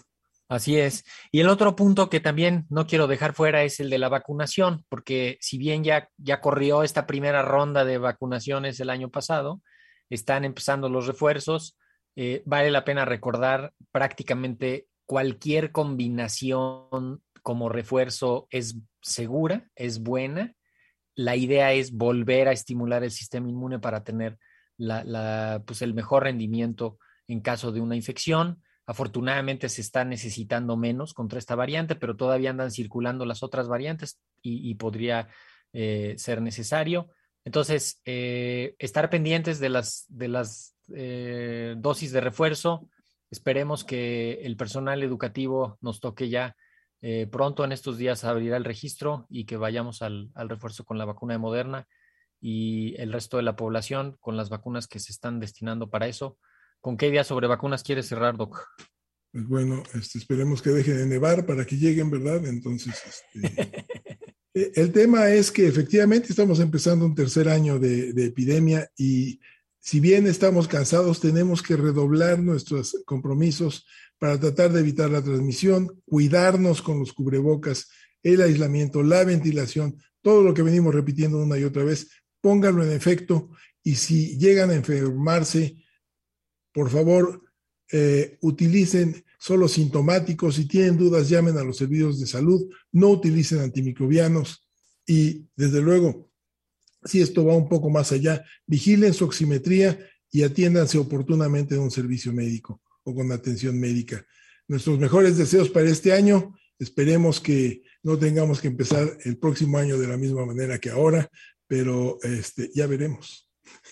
Así 0.48 0.78
es. 0.78 1.06
Y 1.32 1.40
el 1.40 1.48
otro 1.48 1.78
punto 1.78 2.10
que 2.10 2.20
también 2.20 2.66
no 2.70 2.86
quiero 2.86 3.08
dejar 3.08 3.34
fuera 3.34 3.64
es 3.64 3.80
el 3.80 3.90
de 3.90 3.98
la 3.98 4.10
vacunación, 4.10 4.86
porque 4.90 5.38
si 5.40 5.58
bien 5.58 5.84
ya, 5.84 6.10
ya 6.18 6.42
corrió 6.42 6.84
esta 6.84 7.08
primera 7.08 7.42
ronda 7.42 7.86
de 7.86 7.98
vacunaciones 7.98 8.80
el 8.82 8.90
año 8.90 9.10
pasado, 9.10 9.62
están 10.10 10.44
empezando 10.44 10.90
los 10.90 11.08
refuerzos, 11.08 11.78
eh, 12.16 12.44
vale 12.46 12.72
la 12.72 12.84
pena 12.84 13.06
recordar 13.06 13.74
prácticamente 13.92 14.88
cualquier 15.06 15.72
combinación 15.72 17.22
como 17.42 17.70
refuerzo 17.70 18.48
es 18.50 18.78
segura, 19.02 19.70
es 19.76 20.02
buena. 20.02 20.56
la 21.16 21.36
idea 21.36 21.74
es 21.74 21.92
volver 21.92 22.48
a 22.48 22.54
estimular 22.54 23.04
el 23.04 23.12
sistema 23.12 23.50
inmune 23.50 23.80
para 23.80 24.04
tener 24.04 24.38
la, 24.78 25.62
pues 25.66 25.82
el 25.82 25.94
mejor 25.94 26.24
rendimiento 26.24 26.98
en 27.28 27.42
caso 27.42 27.72
de 27.72 27.82
una 27.82 27.96
infección. 27.96 28.62
Afortunadamente 28.86 29.70
se 29.70 29.82
está 29.82 30.06
necesitando 30.06 30.78
menos 30.78 31.14
contra 31.14 31.40
esta 31.40 31.56
variante, 31.56 31.96
pero 31.96 32.16
todavía 32.16 32.50
andan 32.50 32.72
circulando 32.72 33.26
las 33.26 33.44
otras 33.44 33.68
variantes 33.68 34.20
y, 34.42 34.74
podría 34.76 35.28
eh, 35.74 36.16
ser 36.18 36.42
necesario. 36.42 37.10
Entonces, 37.44 38.02
eh, 38.06 38.76
estar 38.80 39.10
pendientes 39.10 39.60
de 39.60 39.70
las, 39.70 40.06
de 40.08 40.28
las 40.28 40.76
eh, 40.96 41.76
dosis 41.78 42.12
de 42.12 42.22
refuerzo. 42.22 42.90
Esperemos 43.30 43.84
que 43.84 44.40
el 44.44 44.58
personal 44.58 45.04
educativo 45.04 45.78
nos 45.82 46.00
toque 46.00 46.30
ya 46.30 46.56
pronto 47.32 47.66
en 47.66 47.72
estos 47.72 47.98
días 47.98 48.24
abrirá 48.26 48.58
el 48.58 48.64
registro 48.64 49.26
y 49.28 49.46
que 49.46 49.58
vayamos 49.58 50.04
al, 50.04 50.30
al 50.36 50.50
refuerzo 50.50 50.86
con 50.86 51.00
la 51.00 51.06
vacuna 51.06 51.34
de 51.34 51.40
Moderna 51.40 51.88
y 52.42 52.96
el 53.00 53.14
resto 53.14 53.38
de 53.38 53.44
la 53.44 53.56
población 53.56 54.18
con 54.20 54.36
las 54.36 54.50
vacunas 54.50 54.88
que 54.88 55.00
se 55.00 55.12
están 55.12 55.40
destinando 55.40 55.90
para 55.90 56.08
eso. 56.08 56.38
¿Con 56.82 56.98
qué 56.98 57.08
idea 57.08 57.24
sobre 57.24 57.48
vacunas 57.48 57.84
quieres 57.84 58.08
cerrar, 58.08 58.36
Doc? 58.36 58.68
Pues 59.32 59.48
bueno, 59.48 59.84
este, 59.94 60.18
esperemos 60.18 60.62
que 60.62 60.72
deje 60.72 60.94
de 60.94 61.06
nevar 61.06 61.46
para 61.46 61.66
que 61.66 61.78
lleguen, 61.78 62.10
¿verdad? 62.10 62.46
Entonces, 62.48 62.96
este, 63.06 63.86
eh, 64.54 64.72
el 64.76 64.92
tema 64.92 65.30
es 65.30 65.52
que 65.52 65.68
efectivamente 65.68 66.30
estamos 66.32 66.60
empezando 66.60 67.06
un 67.06 67.16
tercer 67.16 67.48
año 67.48 67.80
de, 67.80 68.12
de, 68.12 68.26
epidemia 68.26 68.90
y 68.98 69.40
si 69.82 70.00
bien 70.00 70.28
estamos 70.28 70.68
cansados, 70.68 71.20
tenemos 71.20 71.64
que 71.64 71.76
redoblar 71.76 72.40
nuestros 72.40 73.02
compromisos 73.06 73.88
para 74.20 74.40
tratar 74.40 74.72
de 74.72 74.80
evitar 74.80 75.10
la 75.10 75.24
transmisión, 75.24 76.02
cuidarnos 76.06 76.84
con 76.84 77.00
los 77.00 77.14
cubrebocas, 77.14 77.90
el 78.22 78.42
aislamiento, 78.42 79.02
la 79.02 79.24
ventilación, 79.24 79.98
todo 80.22 80.44
lo 80.44 80.54
que 80.54 80.62
venimos 80.62 80.94
repitiendo 80.94 81.40
una 81.40 81.58
y 81.58 81.64
otra 81.64 81.84
vez, 81.84 82.10
póngalo 82.42 82.84
en 82.84 82.92
efecto 82.92 83.50
y 83.84 83.96
si 83.96 84.38
llegan 84.38 84.70
a 84.70 84.76
enfermarse, 84.76 85.78
por 86.72 86.92
favor, 86.92 87.42
eh, 87.92 88.38
utilicen 88.42 89.26
solo 89.40 89.68
sintomáticos. 89.68 90.56
Si 90.56 90.68
tienen 90.68 90.98
dudas, 90.98 91.28
llamen 91.28 91.58
a 91.58 91.64
los 91.64 91.78
servicios 91.78 92.20
de 92.20 92.28
salud. 92.28 92.70
No 92.92 93.10
utilicen 93.10 93.60
antimicrobianos. 93.60 94.70
Y 95.06 95.48
desde 95.56 95.82
luego, 95.82 96.31
si 97.04 97.22
esto 97.22 97.46
va 97.46 97.56
un 97.56 97.68
poco 97.68 97.90
más 97.90 98.12
allá, 98.12 98.44
vigilen 98.66 99.14
su 99.14 99.26
oximetría 99.26 100.00
y 100.32 100.44
atiéndanse 100.44 100.98
oportunamente 100.98 101.76
en 101.76 101.82
un 101.82 101.92
servicio 101.92 102.32
médico 102.34 102.82
o 103.04 103.14
con 103.14 103.32
atención 103.32 103.80
médica. 103.80 104.26
Nuestros 104.68 105.00
mejores 105.00 105.38
deseos 105.38 105.70
para 105.70 105.90
este 105.90 106.14
año. 106.14 106.56
Esperemos 106.80 107.40
que 107.40 107.84
no 108.04 108.18
tengamos 108.18 108.62
que 108.62 108.68
empezar 108.68 109.18
el 109.26 109.38
próximo 109.38 109.78
año 109.78 109.98
de 109.98 110.08
la 110.08 110.18
misma 110.18 110.46
manera 110.46 110.80
que 110.80 110.90
ahora, 110.90 111.30
pero 111.68 112.18
este, 112.24 112.72
ya 112.74 112.88
veremos. 112.88 113.50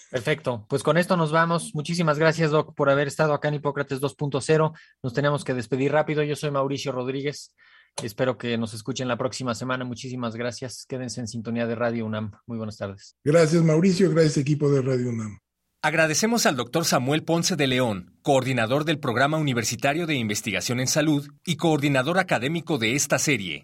Perfecto, 0.10 0.66
pues 0.68 0.82
con 0.82 0.98
esto 0.98 1.16
nos 1.16 1.32
vamos. 1.32 1.76
Muchísimas 1.76 2.18
gracias, 2.18 2.52
Doc, 2.52 2.74
por 2.76 2.90
haber 2.90 3.08
estado 3.08 3.34
acá 3.34 3.48
en 3.50 3.56
Hipócrates 3.56 4.02
2.0. 4.02 4.74
Nos 5.04 5.14
tenemos 5.14 5.44
que 5.44 5.54
despedir 5.54 5.92
rápido. 5.92 6.24
Yo 6.24 6.36
soy 6.36 6.50
Mauricio 6.52 6.92
Rodríguez. 6.92 7.54
Espero 8.02 8.38
que 8.38 8.58
nos 8.58 8.74
escuchen 8.74 9.08
la 9.08 9.18
próxima 9.18 9.56
semana. 9.56 9.86
Muchísimas 9.86 10.36
gracias. 10.36 10.86
Quédense 10.88 11.20
en 11.22 11.28
sintonía 11.28 11.68
de 11.68 11.76
Radio 11.76 12.06
UNAM. 12.06 12.32
Muy 12.46 12.58
buenas 12.58 12.78
tardes. 12.78 13.16
Gracias, 13.24 13.64
Mauricio. 13.64 14.10
Gracias, 14.12 14.38
equipo 14.38 14.72
de 14.72 14.82
Radio 14.82 15.10
UNAM. 15.10 15.40
Agradecemos 15.82 16.46
al 16.46 16.58
doctor 16.58 16.84
Samuel 16.84 17.24
Ponce 17.24 17.56
de 17.56 17.66
León, 17.66 18.14
coordinador 18.22 18.84
del 18.84 19.00
Programa 19.00 19.38
Universitario 19.38 20.08
de 20.08 20.16
Investigación 20.16 20.82
en 20.82 20.88
Salud 20.88 21.30
y 21.46 21.56
coordinador 21.56 22.20
académico 22.20 22.78
de 22.78 22.96
esta 22.96 23.18
serie. 23.18 23.64